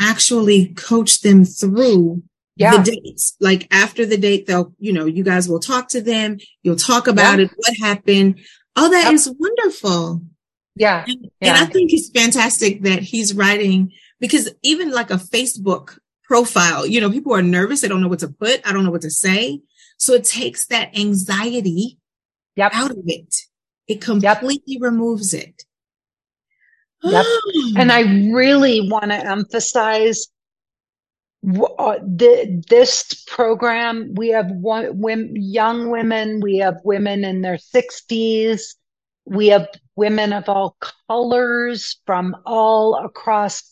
actually 0.00 0.68
coach 0.74 1.20
them 1.20 1.44
through 1.44 2.22
yeah. 2.56 2.78
the 2.78 2.90
dates. 2.90 3.36
Like 3.38 3.68
after 3.70 4.06
the 4.06 4.16
date, 4.16 4.46
they'll, 4.46 4.72
you 4.78 4.92
know, 4.92 5.04
you 5.04 5.22
guys 5.22 5.48
will 5.48 5.60
talk 5.60 5.88
to 5.90 6.00
them. 6.00 6.38
You'll 6.62 6.76
talk 6.76 7.06
about 7.06 7.38
yeah. 7.38 7.44
it, 7.44 7.50
what 7.54 7.76
happened. 7.80 8.40
Oh, 8.76 8.90
that 8.90 9.04
yep. 9.04 9.12
is 9.12 9.32
wonderful. 9.38 10.22
Yeah. 10.80 11.04
And, 11.06 11.30
yeah. 11.40 11.48
and 11.48 11.58
I 11.58 11.66
think 11.66 11.92
it's 11.92 12.08
fantastic 12.08 12.82
that 12.82 13.00
he's 13.02 13.34
writing 13.34 13.92
because 14.18 14.50
even 14.62 14.90
like 14.90 15.10
a 15.10 15.16
Facebook 15.16 15.98
profile. 16.30 16.86
You 16.86 17.00
know, 17.00 17.10
people 17.10 17.34
are 17.34 17.42
nervous. 17.42 17.80
They 17.80 17.88
don't 17.88 18.00
know 18.00 18.08
what 18.08 18.20
to 18.20 18.28
put. 18.28 18.64
I 18.64 18.72
don't 18.72 18.84
know 18.84 18.92
what 18.92 19.02
to 19.02 19.10
say. 19.10 19.60
So 19.98 20.14
it 20.14 20.24
takes 20.24 20.66
that 20.68 20.96
anxiety 20.96 21.98
yep. 22.54 22.70
out 22.72 22.92
of 22.92 23.02
it. 23.04 23.34
It 23.88 24.00
completely 24.00 24.74
yep. 24.74 24.82
removes 24.82 25.34
it. 25.34 25.64
Yep. 27.02 27.26
and 27.76 27.90
I 27.90 28.02
really 28.32 28.88
want 28.88 29.10
to 29.10 29.16
emphasize 29.16 30.28
uh, 31.44 31.98
the, 32.00 32.64
this 32.68 33.24
program. 33.26 34.14
We 34.14 34.28
have 34.28 34.52
one, 34.52 35.00
women, 35.00 35.34
young 35.34 35.90
women. 35.90 36.40
We 36.40 36.58
have 36.58 36.78
women 36.84 37.24
in 37.24 37.42
their 37.42 37.58
sixties. 37.58 38.76
We 39.26 39.48
have 39.48 39.66
women 40.00 40.32
of 40.32 40.48
all 40.48 40.76
colors 41.08 42.00
from 42.06 42.34
all 42.46 42.94
across, 43.04 43.70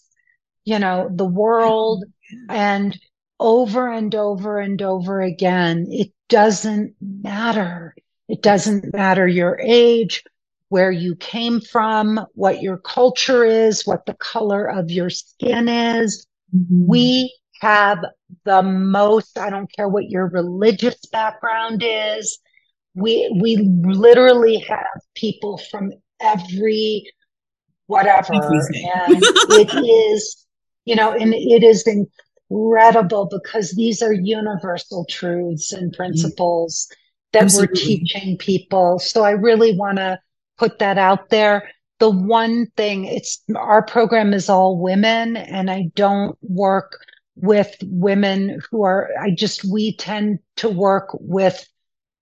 you 0.64 0.78
know, 0.78 1.08
the 1.10 1.24
world. 1.24 2.04
And 2.50 2.98
over 3.40 3.90
and 3.90 4.14
over 4.14 4.58
and 4.58 4.82
over 4.82 5.22
again, 5.22 5.86
it 5.88 6.12
doesn't 6.28 6.94
matter. 7.00 7.94
It 8.28 8.42
doesn't 8.42 8.92
matter 8.92 9.26
your 9.26 9.58
age, 9.58 10.22
where 10.68 10.90
you 10.90 11.16
came 11.16 11.62
from, 11.62 12.20
what 12.34 12.60
your 12.60 12.76
culture 12.76 13.44
is, 13.46 13.86
what 13.86 14.04
the 14.04 14.12
color 14.12 14.66
of 14.66 14.90
your 14.90 15.08
skin 15.08 15.66
is. 15.68 16.26
Mm-hmm. 16.54 16.86
We 16.86 17.34
have 17.62 18.04
the 18.44 18.62
most, 18.62 19.38
I 19.38 19.48
don't 19.48 19.72
care 19.72 19.88
what 19.88 20.10
your 20.10 20.26
religious 20.28 21.00
background 21.10 21.82
is. 21.82 22.38
We, 22.94 23.34
we 23.40 23.56
literally 23.56 24.58
have 24.58 25.00
people 25.14 25.56
from 25.70 25.92
every 26.20 27.10
whatever. 27.86 28.32
and 28.32 29.22
it 29.22 29.74
is 30.12 30.46
you 30.88 30.96
know, 30.96 31.12
and 31.12 31.34
it 31.34 31.62
is 31.62 31.86
incredible 31.86 33.26
because 33.26 33.72
these 33.72 34.00
are 34.00 34.12
universal 34.12 35.04
truths 35.10 35.70
and 35.70 35.92
mm-hmm. 35.92 35.96
principles 35.96 36.90
that 37.32 37.42
Absolutely. 37.42 37.74
we're 37.74 37.86
teaching 37.86 38.38
people. 38.38 38.98
So 38.98 39.22
I 39.22 39.32
really 39.32 39.76
want 39.76 39.98
to 39.98 40.18
put 40.56 40.78
that 40.78 40.96
out 40.96 41.28
there. 41.28 41.70
The 41.98 42.08
one 42.08 42.68
thing 42.74 43.04
it's 43.04 43.42
our 43.54 43.82
program 43.82 44.32
is 44.32 44.48
all 44.48 44.78
women 44.78 45.36
and 45.36 45.70
I 45.70 45.90
don't 45.94 46.38
work 46.40 47.04
with 47.36 47.76
women 47.82 48.58
who 48.70 48.82
are, 48.82 49.10
I 49.20 49.30
just, 49.30 49.70
we 49.70 49.94
tend 49.94 50.38
to 50.56 50.70
work 50.70 51.10
with 51.20 51.68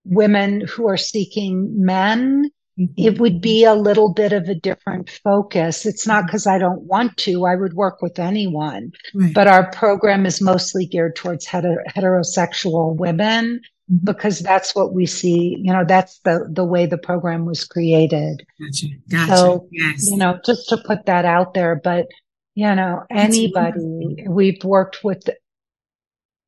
women 0.05 0.63
who 0.63 0.89
are 0.89 0.97
seeking 0.97 1.85
men 1.85 2.51
it 2.77 3.19
would 3.19 3.41
be 3.41 3.65
a 3.65 3.75
little 3.75 4.13
bit 4.13 4.33
of 4.33 4.49
a 4.49 4.55
different 4.55 5.09
focus. 5.09 5.87
It's 5.87 6.07
not 6.07 6.27
because 6.27 6.47
I 6.47 6.59
don't 6.59 6.83
want 6.83 7.17
to. 7.19 7.47
I 7.47 7.57
would 7.57 7.73
work 7.73 8.03
with 8.03 8.19
anyone, 8.19 8.93
right. 9.15 9.33
but 9.33 9.47
our 9.47 9.71
program 9.71 10.27
is 10.27 10.43
mostly 10.43 10.87
geared 10.87 11.17
towards 11.17 11.47
heter- 11.47 11.85
heterosexual 11.89 12.95
women 12.97 13.61
mm-hmm. 13.91 14.05
because 14.05 14.41
that's 14.41 14.75
what 14.75 14.93
we 14.93 15.07
see. 15.07 15.57
You 15.59 15.73
know, 15.73 15.85
that's 15.87 16.19
the, 16.21 16.47
the 16.53 16.65
way 16.65 16.85
the 16.85 16.99
program 16.99 17.47
was 17.47 17.65
created. 17.65 18.47
Gotcha. 18.61 18.87
Gotcha. 19.09 19.37
So, 19.37 19.69
yes. 19.73 20.11
you 20.11 20.19
know, 20.19 20.39
just 20.45 20.69
to 20.69 20.77
put 20.77 21.07
that 21.07 21.25
out 21.25 21.55
there, 21.55 21.81
but 21.83 22.07
you 22.55 22.75
know, 22.75 23.05
anybody, 23.11 24.25
we've 24.27 24.65
worked 24.65 25.05
with 25.05 25.29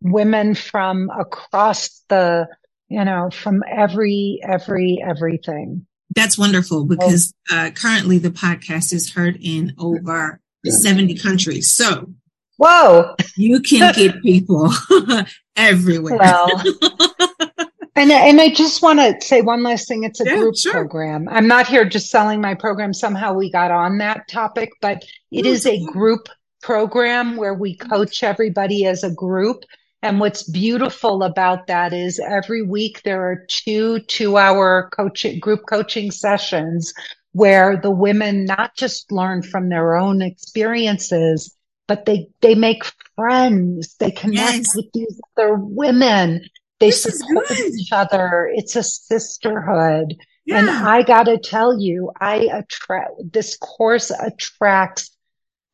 women 0.03 0.55
from 0.55 1.11
across 1.11 2.03
the, 2.09 2.49
you 2.89 3.05
know, 3.05 3.29
from 3.31 3.63
every, 3.71 4.41
every, 4.43 5.03
everything. 5.07 5.87
That's 6.15 6.39
wonderful 6.39 6.85
because 6.85 7.35
uh, 7.51 7.71
currently 7.75 8.19
the 8.19 8.31
podcast 8.31 8.93
is 8.93 9.13
heard 9.13 9.39
in 9.41 9.75
over 9.79 10.41
yeah. 10.65 10.73
70 10.73 11.17
countries. 11.17 11.71
So 11.71 12.11
Whoa. 12.59 13.15
You 13.37 13.61
can 13.61 13.93
get 13.95 14.21
people 14.21 14.71
everywhere. 15.57 16.19
Well, 16.19 16.51
and, 17.95 18.11
and 18.11 18.41
I 18.41 18.53
just 18.53 18.83
want 18.83 18.99
to 18.99 19.25
say 19.25 19.43
one 19.43 19.63
last 19.63 19.87
thing. 19.87 20.03
It's 20.03 20.21
a 20.21 20.25
yeah, 20.25 20.37
group 20.37 20.57
sure. 20.57 20.73
program. 20.73 21.29
I'm 21.29 21.47
not 21.47 21.69
here 21.69 21.85
just 21.85 22.11
selling 22.11 22.41
my 22.41 22.55
program. 22.55 22.93
Somehow 22.93 23.33
we 23.35 23.51
got 23.51 23.71
on 23.71 23.99
that 23.99 24.27
topic, 24.29 24.71
but 24.81 25.05
it 25.31 25.47
is 25.47 25.67
a 25.67 25.85
group 25.85 26.29
program 26.61 27.37
where 27.37 27.55
we 27.55 27.77
coach 27.77 28.25
everybody 28.25 28.87
as 28.87 29.05
a 29.05 29.11
group. 29.11 29.63
And 30.03 30.21
what's 30.21 30.45
beautiful 30.45 31.25
about 31.25 31.67
that 31.67 31.93
is 31.93 32.21
every 32.21 32.63
week 32.63 33.03
there 33.03 33.23
are 33.23 33.45
two 33.49 34.01
two 34.01 34.37
hour 34.37 34.91
coaching 34.93 35.41
group 35.41 35.63
coaching 35.69 36.11
sessions 36.11 36.95
where 37.33 37.77
the 37.77 37.91
women 37.91 38.45
not 38.45 38.77
just 38.77 39.11
learn 39.11 39.43
from 39.43 39.69
their 39.69 39.97
own 39.97 40.23
experiences, 40.23 41.55
but 41.87 42.05
they, 42.05 42.29
they 42.41 42.55
make 42.55 42.85
friends. 43.17 43.97
They 43.99 44.11
connect 44.11 44.57
yes. 44.57 44.77
with 44.77 44.87
these 44.93 45.21
other 45.37 45.55
women. 45.55 46.45
They 46.81 46.89
this 46.89 47.03
support 47.03 47.51
each 47.51 47.93
other. 47.93 48.51
It's 48.55 48.77
a 48.77 48.83
sisterhood. 48.83 50.17
Yeah. 50.47 50.59
And 50.59 50.71
I 50.71 51.03
got 51.03 51.25
to 51.25 51.39
tell 51.39 51.79
you, 51.79 52.13
I 52.21 52.49
attract, 52.53 53.11
this 53.33 53.57
course 53.57 54.11
attracts 54.11 55.11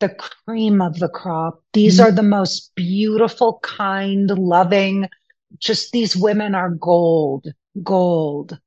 the 0.00 0.08
cream 0.08 0.80
of 0.80 0.98
the 0.98 1.08
crop. 1.08 1.62
These 1.72 1.98
mm-hmm. 1.98 2.08
are 2.08 2.12
the 2.12 2.22
most 2.22 2.72
beautiful, 2.74 3.58
kind, 3.62 4.30
loving, 4.30 5.08
just 5.58 5.92
these 5.92 6.16
women 6.16 6.54
are 6.54 6.70
gold, 6.70 7.46
gold. 7.82 8.58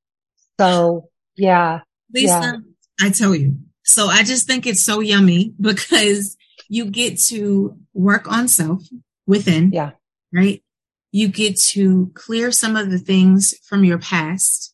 So 0.59 1.09
yeah. 1.35 1.81
Lisa, 2.13 2.61
yeah. 2.99 3.07
I 3.07 3.09
tell 3.11 3.35
you. 3.35 3.57
So 3.83 4.07
I 4.07 4.23
just 4.23 4.47
think 4.47 4.65
it's 4.65 4.81
so 4.81 4.99
yummy 4.99 5.53
because 5.61 6.35
you 6.69 6.85
get 6.85 7.19
to 7.19 7.77
work 7.93 8.29
on 8.31 8.47
self 8.47 8.83
within. 9.25 9.71
Yeah. 9.71 9.91
Right. 10.33 10.63
You 11.11 11.29
get 11.29 11.57
to 11.59 12.11
clear 12.15 12.51
some 12.51 12.75
of 12.75 12.91
the 12.91 12.99
things 12.99 13.53
from 13.63 13.83
your 13.83 13.97
past. 13.97 14.73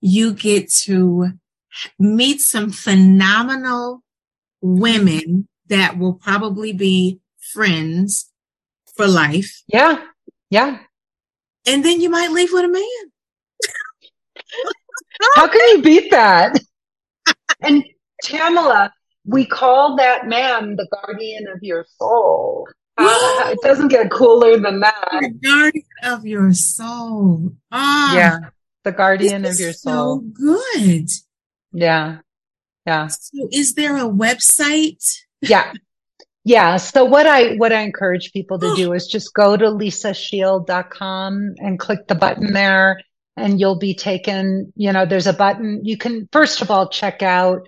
You 0.00 0.32
get 0.32 0.70
to 0.84 1.32
meet 1.98 2.40
some 2.40 2.70
phenomenal 2.70 4.02
women 4.60 5.48
that 5.68 5.98
will 5.98 6.14
probably 6.14 6.72
be 6.72 7.20
friends 7.52 8.30
for 8.96 9.06
life. 9.06 9.62
Yeah. 9.66 10.04
Yeah. 10.50 10.78
And 11.66 11.84
then 11.84 12.00
you 12.00 12.10
might 12.10 12.30
leave 12.30 12.52
with 12.52 12.64
a 12.64 12.68
man. 12.68 13.12
How 15.36 15.48
can 15.48 15.60
you 15.76 15.82
beat 15.82 16.10
that? 16.10 16.58
and 17.60 17.84
Tamala, 18.22 18.92
we 19.24 19.44
call 19.44 19.96
that 19.96 20.26
man 20.26 20.76
the 20.76 20.88
guardian 20.90 21.46
of 21.48 21.58
your 21.62 21.86
soul. 21.98 22.66
Uh, 22.96 23.50
it 23.50 23.58
doesn't 23.62 23.88
get 23.88 24.10
cooler 24.10 24.58
than 24.58 24.80
that. 24.80 25.08
The 25.20 25.30
guardian 25.30 25.84
of 26.02 26.26
your 26.26 26.52
soul. 26.52 27.52
Ah, 27.70 28.16
yeah, 28.16 28.38
the 28.82 28.92
guardian 28.92 29.44
of 29.44 29.60
your 29.60 29.72
soul. 29.72 30.20
So 30.20 30.64
good. 30.64 31.08
Yeah, 31.72 32.18
yeah. 32.86 33.06
So, 33.06 33.48
is 33.52 33.74
there 33.74 33.96
a 33.98 34.08
website? 34.08 35.04
Yeah, 35.40 35.72
yeah. 36.44 36.76
So 36.76 37.04
what 37.04 37.26
I 37.26 37.54
what 37.56 37.72
I 37.72 37.80
encourage 37.80 38.32
people 38.32 38.58
to 38.58 38.74
do 38.74 38.92
is 38.92 39.06
just 39.06 39.34
go 39.34 39.56
to 39.56 39.66
lisashield.com 39.66 41.54
and 41.58 41.78
click 41.78 42.06
the 42.08 42.14
button 42.14 42.52
there, 42.52 43.00
and 43.36 43.60
you'll 43.60 43.78
be 43.78 43.94
taken. 43.94 44.72
You 44.76 44.92
know, 44.92 45.06
there's 45.06 45.26
a 45.26 45.32
button. 45.32 45.84
You 45.84 45.96
can 45.96 46.28
first 46.32 46.62
of 46.62 46.70
all 46.70 46.88
check 46.88 47.22
out 47.22 47.66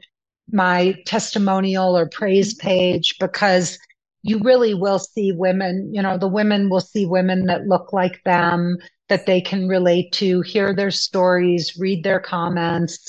my 0.53 0.95
testimonial 1.07 1.97
or 1.97 2.09
praise 2.09 2.55
page 2.55 3.15
because 3.21 3.79
you 4.23 4.39
really 4.41 4.75
will 4.75 4.99
see 4.99 5.33
women, 5.33 5.91
you 5.95 6.03
know, 6.03 6.19
the 6.19 6.29
women 6.29 6.69
will 6.69 6.81
see 6.81 7.07
women 7.07 7.47
that 7.47 7.67
look 7.67 7.93
like 7.93 8.23
them, 8.25 8.77
that 9.09 9.27
they 9.27 9.41
can 9.41 9.67
relate 9.67 10.13
to, 10.13 10.43
hear 10.43 10.75
their 10.75 10.91
stories, 10.91 11.77
read 11.79 12.05
their 12.05 12.21
comments, 12.21 13.09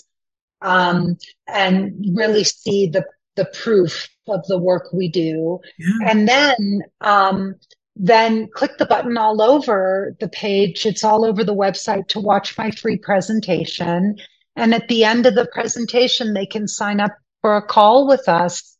um, 0.61 1.17
and 1.47 1.93
really 2.15 2.43
see 2.43 2.87
the, 2.87 3.03
the 3.35 3.45
proof 3.45 4.09
of 4.27 4.45
the 4.47 4.57
work 4.57 4.91
we 4.93 5.09
do. 5.09 5.59
Yeah. 5.79 6.09
And 6.09 6.27
then, 6.27 6.81
um, 7.01 7.55
then 7.95 8.47
click 8.53 8.77
the 8.77 8.85
button 8.85 9.17
all 9.17 9.41
over 9.41 10.15
the 10.19 10.29
page. 10.29 10.85
It's 10.85 11.03
all 11.03 11.25
over 11.25 11.43
the 11.43 11.55
website 11.55 12.07
to 12.09 12.19
watch 12.19 12.57
my 12.57 12.71
free 12.71 12.97
presentation. 12.97 14.17
And 14.55 14.73
at 14.73 14.87
the 14.87 15.03
end 15.03 15.25
of 15.25 15.35
the 15.35 15.47
presentation, 15.51 16.33
they 16.33 16.45
can 16.45 16.67
sign 16.67 16.99
up 16.99 17.11
for 17.41 17.57
a 17.57 17.61
call 17.61 18.07
with 18.07 18.27
us 18.29 18.77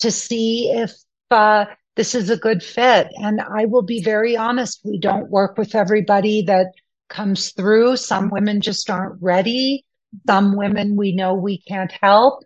to 0.00 0.10
see 0.10 0.70
if 0.70 0.92
uh, 1.30 1.66
this 1.96 2.14
is 2.14 2.30
a 2.30 2.36
good 2.36 2.62
fit. 2.62 3.08
And 3.16 3.40
I 3.40 3.66
will 3.66 3.82
be 3.82 4.02
very 4.02 4.36
honest, 4.36 4.80
we 4.84 4.98
don't 4.98 5.30
work 5.30 5.58
with 5.58 5.74
everybody 5.74 6.42
that 6.42 6.72
comes 7.08 7.50
through. 7.50 7.96
Some 7.96 8.30
women 8.30 8.60
just 8.60 8.90
aren't 8.90 9.22
ready. 9.22 9.84
Some 10.26 10.56
women 10.56 10.96
we 10.96 11.14
know 11.14 11.34
we 11.34 11.58
can't 11.58 11.92
help. 12.00 12.44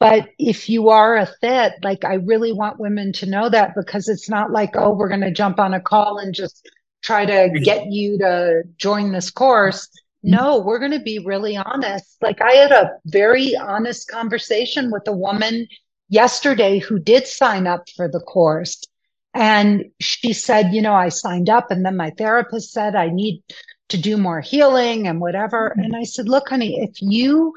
But 0.00 0.28
if 0.38 0.68
you 0.68 0.90
are 0.90 1.16
a 1.16 1.26
fit, 1.26 1.72
like 1.82 2.04
I 2.04 2.14
really 2.14 2.52
want 2.52 2.78
women 2.78 3.12
to 3.14 3.26
know 3.26 3.48
that 3.48 3.74
because 3.74 4.08
it's 4.08 4.28
not 4.28 4.52
like, 4.52 4.76
oh, 4.76 4.94
we're 4.94 5.08
going 5.08 5.22
to 5.22 5.32
jump 5.32 5.58
on 5.58 5.74
a 5.74 5.80
call 5.80 6.18
and 6.18 6.34
just 6.34 6.68
try 7.02 7.26
to 7.26 7.60
get 7.60 7.86
you 7.86 8.18
to 8.18 8.62
join 8.76 9.12
this 9.12 9.30
course. 9.30 9.88
No, 10.22 10.58
we're 10.60 10.78
going 10.78 10.92
to 10.92 11.00
be 11.00 11.18
really 11.18 11.56
honest. 11.56 12.16
Like 12.20 12.40
I 12.40 12.52
had 12.52 12.72
a 12.72 12.92
very 13.06 13.56
honest 13.56 14.08
conversation 14.08 14.90
with 14.90 15.06
a 15.08 15.12
woman 15.12 15.66
yesterday 16.08 16.78
who 16.78 16.98
did 16.98 17.26
sign 17.26 17.66
up 17.66 17.88
for 17.96 18.08
the 18.08 18.20
course. 18.20 18.82
And 19.34 19.86
she 20.00 20.32
said, 20.32 20.72
you 20.72 20.82
know, 20.82 20.94
I 20.94 21.10
signed 21.10 21.50
up 21.50 21.70
and 21.70 21.84
then 21.84 21.96
my 21.96 22.10
therapist 22.10 22.72
said 22.72 22.94
I 22.94 23.10
need 23.10 23.42
to 23.90 23.98
do 23.98 24.16
more 24.16 24.40
healing 24.40 25.06
and 25.06 25.20
whatever. 25.20 25.70
Mm-hmm. 25.70 25.84
And 25.84 25.96
I 25.96 26.04
said, 26.04 26.28
look, 26.28 26.48
honey, 26.48 26.80
if 26.82 27.00
you 27.00 27.54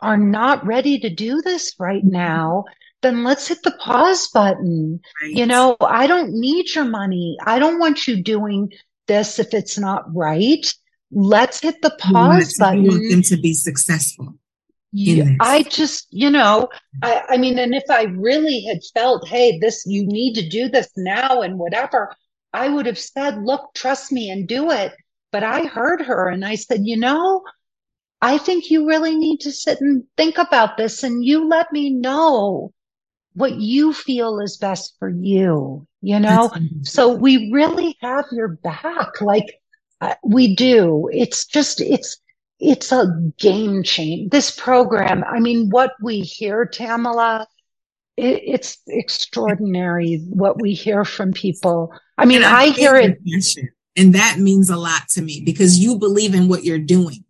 are 0.00 0.16
not 0.16 0.66
ready 0.66 0.98
to 1.00 1.10
do 1.10 1.42
this 1.42 1.74
right 1.78 2.04
now, 2.04 2.64
then 3.02 3.24
let's 3.24 3.48
hit 3.48 3.62
the 3.62 3.76
pause 3.80 4.28
button. 4.28 5.00
Right. 5.22 5.34
You 5.34 5.46
know, 5.46 5.76
I 5.80 6.06
don't 6.06 6.32
need 6.32 6.74
your 6.74 6.84
money. 6.84 7.36
I 7.44 7.58
don't 7.58 7.78
want 7.78 8.08
you 8.08 8.22
doing 8.22 8.72
this 9.06 9.38
if 9.38 9.54
it's 9.54 9.78
not 9.78 10.04
right 10.14 10.66
let's 11.10 11.60
hit 11.60 11.80
the 11.82 11.90
pause 11.98 12.54
you 12.58 12.64
button. 12.64 12.84
You 12.84 12.90
want 12.90 13.10
them 13.10 13.22
to 13.22 13.36
be 13.36 13.54
successful. 13.54 14.34
Yeah, 14.90 15.34
I 15.40 15.64
just, 15.64 16.06
you 16.10 16.30
know, 16.30 16.70
I, 17.02 17.22
I 17.30 17.36
mean, 17.36 17.58
and 17.58 17.74
if 17.74 17.84
I 17.90 18.04
really 18.04 18.64
had 18.64 18.80
felt, 18.94 19.28
hey, 19.28 19.58
this, 19.58 19.84
you 19.86 20.06
need 20.06 20.34
to 20.34 20.48
do 20.48 20.68
this 20.70 20.88
now 20.96 21.42
and 21.42 21.58
whatever, 21.58 22.16
I 22.54 22.68
would 22.68 22.86
have 22.86 22.98
said, 22.98 23.42
look, 23.42 23.74
trust 23.74 24.12
me 24.12 24.30
and 24.30 24.48
do 24.48 24.70
it. 24.70 24.94
But 25.30 25.44
I 25.44 25.66
heard 25.66 26.00
her 26.00 26.30
and 26.30 26.42
I 26.42 26.54
said, 26.54 26.86
you 26.86 26.96
know, 26.96 27.42
I 28.20 28.38
think 28.38 28.70
you 28.70 28.88
really 28.88 29.14
need 29.14 29.40
to 29.40 29.52
sit 29.52 29.80
and 29.80 30.04
think 30.16 30.38
about 30.38 30.76
this 30.76 31.02
and 31.02 31.24
you 31.24 31.48
let 31.48 31.72
me 31.72 31.90
know 31.90 32.72
what 33.34 33.54
you 33.60 33.92
feel 33.92 34.40
is 34.40 34.56
best 34.56 34.96
for 34.98 35.08
you, 35.08 35.86
you 36.00 36.18
know? 36.18 36.50
So 36.82 37.14
we 37.14 37.52
really 37.52 37.96
have 38.00 38.24
your 38.32 38.48
back. 38.48 39.20
Like 39.20 39.60
uh, 40.00 40.14
we 40.24 40.56
do. 40.56 41.08
It's 41.12 41.46
just, 41.46 41.80
it's, 41.80 42.16
it's 42.58 42.90
a 42.90 43.06
game 43.38 43.84
change. 43.84 44.30
This 44.30 44.50
program, 44.50 45.22
I 45.22 45.38
mean, 45.38 45.70
what 45.70 45.92
we 46.02 46.20
hear, 46.20 46.66
Tamala, 46.66 47.46
it, 48.16 48.42
it's 48.44 48.78
extraordinary 48.88 50.16
what 50.28 50.60
we 50.60 50.74
hear 50.74 51.04
from 51.04 51.32
people. 51.32 51.92
I 52.16 52.24
mean, 52.24 52.42
I, 52.42 52.62
I 52.62 52.70
hear 52.70 52.96
it. 52.96 53.18
Passion, 53.24 53.68
and 53.96 54.14
that 54.16 54.38
means 54.38 54.70
a 54.70 54.76
lot 54.76 55.08
to 55.10 55.22
me 55.22 55.40
because 55.44 55.78
you 55.78 55.98
believe 55.98 56.34
in 56.34 56.48
what 56.48 56.64
you're 56.64 56.80
doing. 56.80 57.24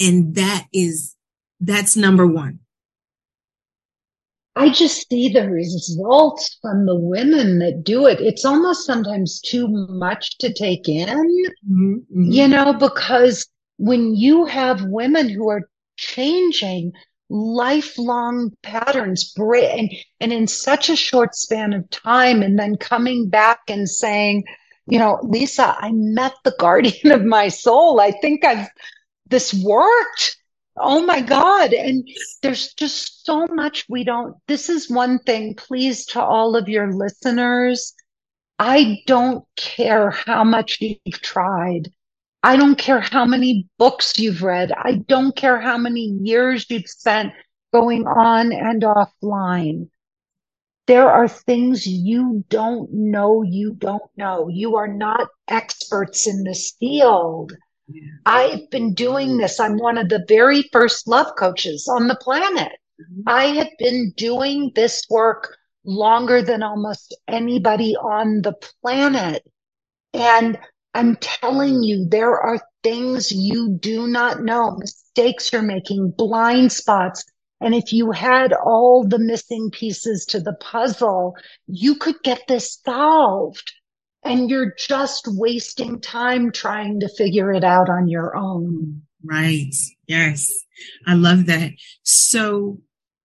And 0.00 0.34
that 0.34 0.66
is, 0.72 1.14
that's 1.60 1.96
number 1.96 2.26
one. 2.26 2.60
I 4.56 4.70
just 4.70 5.08
see 5.10 5.28
the 5.28 5.50
results 5.50 6.58
from 6.62 6.86
the 6.86 6.94
women 6.94 7.58
that 7.58 7.84
do 7.84 8.06
it. 8.06 8.20
It's 8.22 8.44
almost 8.44 8.86
sometimes 8.86 9.38
too 9.40 9.68
much 9.68 10.38
to 10.38 10.50
take 10.50 10.88
in, 10.88 11.08
mm-hmm, 11.08 11.94
mm-hmm. 11.94 12.22
you 12.22 12.48
know, 12.48 12.72
because 12.72 13.46
when 13.76 14.14
you 14.14 14.46
have 14.46 14.82
women 14.84 15.28
who 15.28 15.50
are 15.50 15.68
changing 15.96 16.92
lifelong 17.28 18.52
patterns 18.62 19.34
and, 19.36 19.90
and 20.20 20.32
in 20.32 20.46
such 20.46 20.88
a 20.88 20.96
short 20.96 21.34
span 21.34 21.74
of 21.74 21.88
time 21.90 22.42
and 22.42 22.58
then 22.58 22.76
coming 22.76 23.28
back 23.28 23.60
and 23.68 23.88
saying, 23.88 24.44
you 24.86 24.98
know, 24.98 25.18
Lisa, 25.22 25.76
I 25.78 25.90
met 25.92 26.32
the 26.44 26.54
guardian 26.58 27.10
of 27.12 27.24
my 27.24 27.48
soul. 27.48 28.00
I 28.00 28.12
think 28.12 28.44
I've, 28.44 28.68
this 29.26 29.52
worked 29.54 30.36
Oh 30.78 31.04
my 31.04 31.20
God. 31.20 31.72
And 31.72 32.06
there's 32.42 32.74
just 32.74 33.24
so 33.24 33.46
much 33.46 33.86
we 33.88 34.04
don't. 34.04 34.36
This 34.46 34.68
is 34.68 34.90
one 34.90 35.18
thing, 35.20 35.54
please, 35.54 36.04
to 36.06 36.22
all 36.22 36.54
of 36.54 36.68
your 36.68 36.92
listeners. 36.92 37.94
I 38.58 39.02
don't 39.06 39.44
care 39.56 40.10
how 40.10 40.44
much 40.44 40.78
you've 40.80 41.20
tried. 41.22 41.90
I 42.42 42.56
don't 42.56 42.78
care 42.78 43.00
how 43.00 43.24
many 43.24 43.68
books 43.78 44.18
you've 44.18 44.42
read. 44.42 44.70
I 44.72 45.02
don't 45.08 45.34
care 45.34 45.60
how 45.60 45.78
many 45.78 46.18
years 46.22 46.66
you've 46.68 46.88
spent 46.88 47.32
going 47.72 48.06
on 48.06 48.52
and 48.52 48.82
offline. 48.82 49.88
There 50.86 51.10
are 51.10 51.26
things 51.26 51.86
you 51.86 52.44
don't 52.48 52.92
know 52.92 53.42
you 53.42 53.72
don't 53.72 54.10
know. 54.16 54.48
You 54.48 54.76
are 54.76 54.86
not 54.86 55.28
experts 55.48 56.26
in 56.26 56.44
this 56.44 56.72
field. 56.78 57.52
I've 58.24 58.68
been 58.70 58.94
doing 58.94 59.36
this. 59.36 59.60
I'm 59.60 59.78
one 59.78 59.98
of 59.98 60.08
the 60.08 60.24
very 60.26 60.62
first 60.72 61.06
love 61.06 61.28
coaches 61.38 61.88
on 61.88 62.08
the 62.08 62.16
planet. 62.16 62.72
Mm-hmm. 63.00 63.22
I 63.26 63.44
have 63.46 63.70
been 63.78 64.12
doing 64.16 64.72
this 64.74 65.04
work 65.08 65.56
longer 65.84 66.42
than 66.42 66.62
almost 66.62 67.16
anybody 67.28 67.94
on 67.96 68.42
the 68.42 68.54
planet. 68.82 69.42
And 70.12 70.58
I'm 70.94 71.16
telling 71.16 71.82
you, 71.82 72.06
there 72.08 72.38
are 72.38 72.60
things 72.82 73.30
you 73.30 73.76
do 73.78 74.06
not 74.06 74.42
know, 74.42 74.76
mistakes 74.76 75.52
you're 75.52 75.62
making, 75.62 76.14
blind 76.16 76.72
spots. 76.72 77.24
And 77.60 77.74
if 77.74 77.92
you 77.92 78.12
had 78.12 78.52
all 78.52 79.06
the 79.06 79.18
missing 79.18 79.70
pieces 79.70 80.26
to 80.26 80.40
the 80.40 80.54
puzzle, 80.54 81.36
you 81.66 81.96
could 81.96 82.16
get 82.22 82.42
this 82.48 82.80
solved. 82.84 83.72
And 84.26 84.50
you're 84.50 84.74
just 84.76 85.28
wasting 85.28 86.00
time 86.00 86.52
trying 86.52 87.00
to 87.00 87.08
figure 87.08 87.52
it 87.52 87.64
out 87.64 87.88
on 87.88 88.08
your 88.08 88.36
own. 88.36 89.02
Right. 89.24 89.74
Yes. 90.06 90.52
I 91.06 91.14
love 91.14 91.46
that. 91.46 91.72
So 92.02 92.78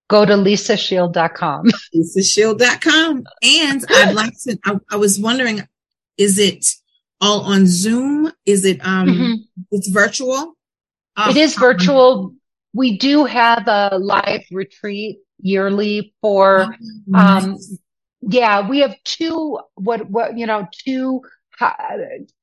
go 0.10 0.26
to 0.26 0.34
lisashield.com. 0.34 1.66
lisashield.com. 1.95 3.24
And 3.43 3.86
I'd 3.89 4.14
like 4.16 4.34
to, 4.43 4.58
I, 4.66 4.76
I 4.91 4.95
was 4.97 5.20
wondering, 5.20 5.68
is 6.18 6.38
it 6.38 6.66
all 7.22 7.41
on 7.41 7.68
Zoom? 7.68 8.32
Is 8.45 8.66
it 8.66 8.80
um 8.86 9.08
mm-hmm. 9.08 9.34
it's 9.72 9.88
virtual? 9.89 10.56
Uh, 11.16 11.28
it 11.30 11.38
is 11.38 11.56
virtual. 11.56 12.34
We 12.74 12.97
do 12.97 13.26
have 13.26 13.68
a 13.68 13.97
live 13.99 14.43
retreat 14.52 15.20
yearly 15.39 16.14
for 16.22 16.64
oh, 16.64 16.76
nice. 17.06 17.78
Yeah, 18.22 18.67
we 18.67 18.80
have 18.80 18.95
two 19.03 19.59
what 19.76 20.09
what 20.09 20.38
you 20.38 20.45
know, 20.45 20.67
two 20.86 21.22
uh, 21.59 21.74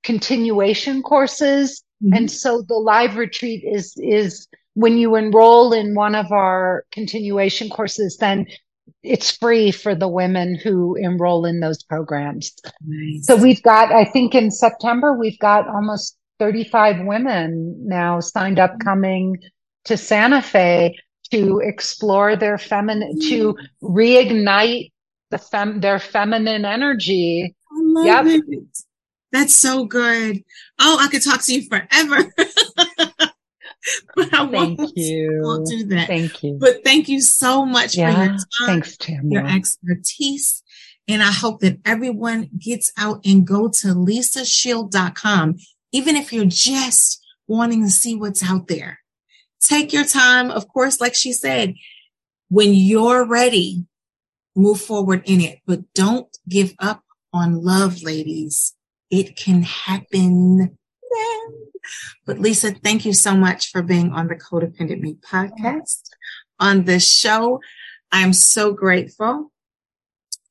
continuation 0.02 1.02
courses. 1.02 1.82
Mm-hmm. 2.02 2.14
And 2.14 2.30
so 2.30 2.62
the 2.62 2.74
live 2.74 3.16
retreat 3.16 3.64
is 3.64 3.96
is 3.96 4.48
when 4.74 4.96
you 4.96 5.16
enroll 5.16 5.72
in 5.72 5.94
one 5.94 6.14
of 6.14 6.30
our 6.30 6.84
continuation 6.92 7.68
courses, 7.68 8.16
then 8.18 8.46
it's 9.02 9.36
free 9.36 9.70
for 9.70 9.94
the 9.94 10.08
women 10.08 10.54
who 10.54 10.94
enroll 10.96 11.44
in 11.44 11.60
those 11.60 11.82
programs. 11.82 12.54
Nice. 12.86 13.26
So 13.26 13.36
we've 13.36 13.62
got, 13.62 13.92
I 13.92 14.04
think 14.04 14.34
in 14.34 14.50
September, 14.50 15.14
we've 15.14 15.38
got 15.38 15.68
almost 15.68 16.16
35 16.38 17.04
women 17.04 17.76
now 17.86 18.20
signed 18.20 18.58
up 18.58 18.78
coming 18.80 19.38
to 19.84 19.96
Santa 19.96 20.42
Fe 20.42 20.96
to 21.32 21.60
explore 21.60 22.36
their 22.36 22.56
feminine, 22.56 23.18
to 23.20 23.56
reignite 23.82 24.92
the 25.30 25.38
fem, 25.38 25.80
their 25.80 25.98
feminine 25.98 26.64
energy. 26.64 27.54
I 27.70 27.76
love 27.80 28.26
yep. 28.26 28.42
it. 28.48 28.78
That's 29.32 29.54
so 29.54 29.84
good. 29.84 30.42
Oh, 30.78 30.98
I 31.00 31.08
could 31.08 31.22
talk 31.22 31.42
to 31.42 31.52
you 31.52 31.68
forever. 31.68 32.32
but 34.16 34.34
I 34.34 34.48
thank 34.50 34.78
won't, 34.78 34.92
you. 34.96 35.40
won't 35.42 35.66
do 35.66 35.84
that. 35.86 36.06
Thank 36.06 36.42
you. 36.42 36.56
But 36.58 36.82
thank 36.84 37.08
you 37.08 37.20
so 37.20 37.66
much 37.66 37.96
yeah, 37.96 38.14
for 38.14 38.20
your 38.20 38.28
time, 38.28 38.66
thanks, 38.66 38.96
Tim. 38.96 39.30
your 39.30 39.46
expertise. 39.46 40.62
And 41.06 41.22
I 41.22 41.32
hope 41.32 41.60
that 41.60 41.78
everyone 41.84 42.50
gets 42.58 42.92
out 42.98 43.20
and 43.24 43.46
go 43.46 43.68
to 43.68 43.88
lisashield.com, 43.88 45.56
even 45.92 46.16
if 46.16 46.32
you're 46.32 46.44
just 46.46 47.24
wanting 47.46 47.82
to 47.84 47.90
see 47.90 48.14
what's 48.14 48.48
out 48.48 48.68
there. 48.68 49.00
Take 49.60 49.92
your 49.92 50.04
time. 50.04 50.50
Of 50.50 50.68
course, 50.68 51.00
like 51.00 51.14
she 51.14 51.32
said, 51.32 51.74
when 52.48 52.74
you're 52.74 53.26
ready, 53.26 53.86
move 54.58 54.80
forward 54.80 55.22
in 55.24 55.40
it, 55.40 55.60
but 55.66 55.80
don't 55.94 56.36
give 56.48 56.74
up 56.78 57.02
on 57.32 57.62
love, 57.62 58.02
ladies. 58.02 58.74
It 59.10 59.36
can 59.36 59.62
happen. 59.62 60.76
But 62.26 62.38
Lisa, 62.38 62.72
thank 62.72 63.06
you 63.06 63.14
so 63.14 63.34
much 63.34 63.70
for 63.70 63.82
being 63.82 64.12
on 64.12 64.26
the 64.26 64.34
Codependent 64.34 65.00
Me 65.00 65.14
podcast. 65.14 66.02
On 66.60 66.84
this 66.84 67.10
show, 67.10 67.60
I'm 68.12 68.32
so 68.32 68.72
grateful. 68.72 69.52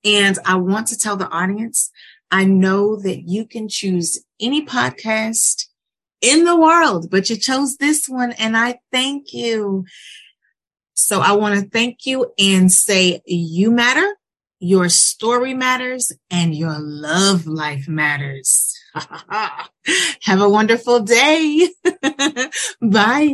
And 0.03 0.39
I 0.45 0.55
want 0.55 0.87
to 0.87 0.97
tell 0.97 1.17
the 1.17 1.29
audience, 1.29 1.91
I 2.31 2.45
know 2.45 2.95
that 2.95 3.27
you 3.27 3.45
can 3.45 3.67
choose 3.67 4.23
any 4.39 4.65
podcast 4.65 5.65
in 6.21 6.45
the 6.45 6.55
world, 6.55 7.09
but 7.11 7.29
you 7.29 7.35
chose 7.35 7.77
this 7.77 8.07
one 8.07 8.31
and 8.33 8.57
I 8.57 8.79
thank 8.91 9.33
you. 9.33 9.85
So 10.97 11.21
I 11.21 11.33
want 11.33 11.53
to 11.59 11.69
thank 11.69 12.07
you 12.07 12.33
and 12.39 12.71
say 12.71 13.21
you 13.23 13.69
matter, 13.69 14.17
your 14.59 14.89
story 14.89 15.53
matters, 15.53 16.11
and 16.31 16.55
your 16.55 16.75
love 16.79 17.45
life 17.45 17.87
matters. 17.87 18.75
Have 20.23 20.41
a 20.41 20.49
wonderful 20.49 21.01
day. 21.01 21.69
Bye. 22.81 23.31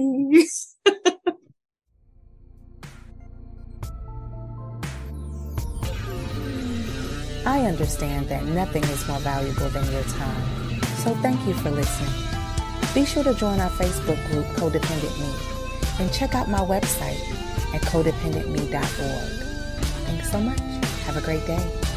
I 7.46 7.62
understand 7.62 8.28
that 8.28 8.44
nothing 8.44 8.84
is 8.84 9.08
more 9.08 9.20
valuable 9.20 9.70
than 9.70 9.90
your 9.90 10.04
time. 10.04 10.82
So 10.98 11.16
thank 11.22 11.40
you 11.48 11.54
for 11.54 11.72
listening. 11.72 12.14
Be 12.94 13.06
sure 13.06 13.24
to 13.24 13.34
join 13.34 13.62
our 13.62 13.70
Facebook 13.70 14.20
group, 14.30 14.46
Codependent 14.58 15.18
Me, 15.18 16.04
and 16.04 16.12
check 16.12 16.36
out 16.36 16.50
my 16.50 16.60
website 16.60 17.44
at 17.74 17.82
codependentme.org. 17.82 19.32
Thanks 20.06 20.32
so 20.32 20.40
much. 20.40 20.60
Have 21.06 21.18
a 21.18 21.22
great 21.22 21.46
day. 21.46 21.93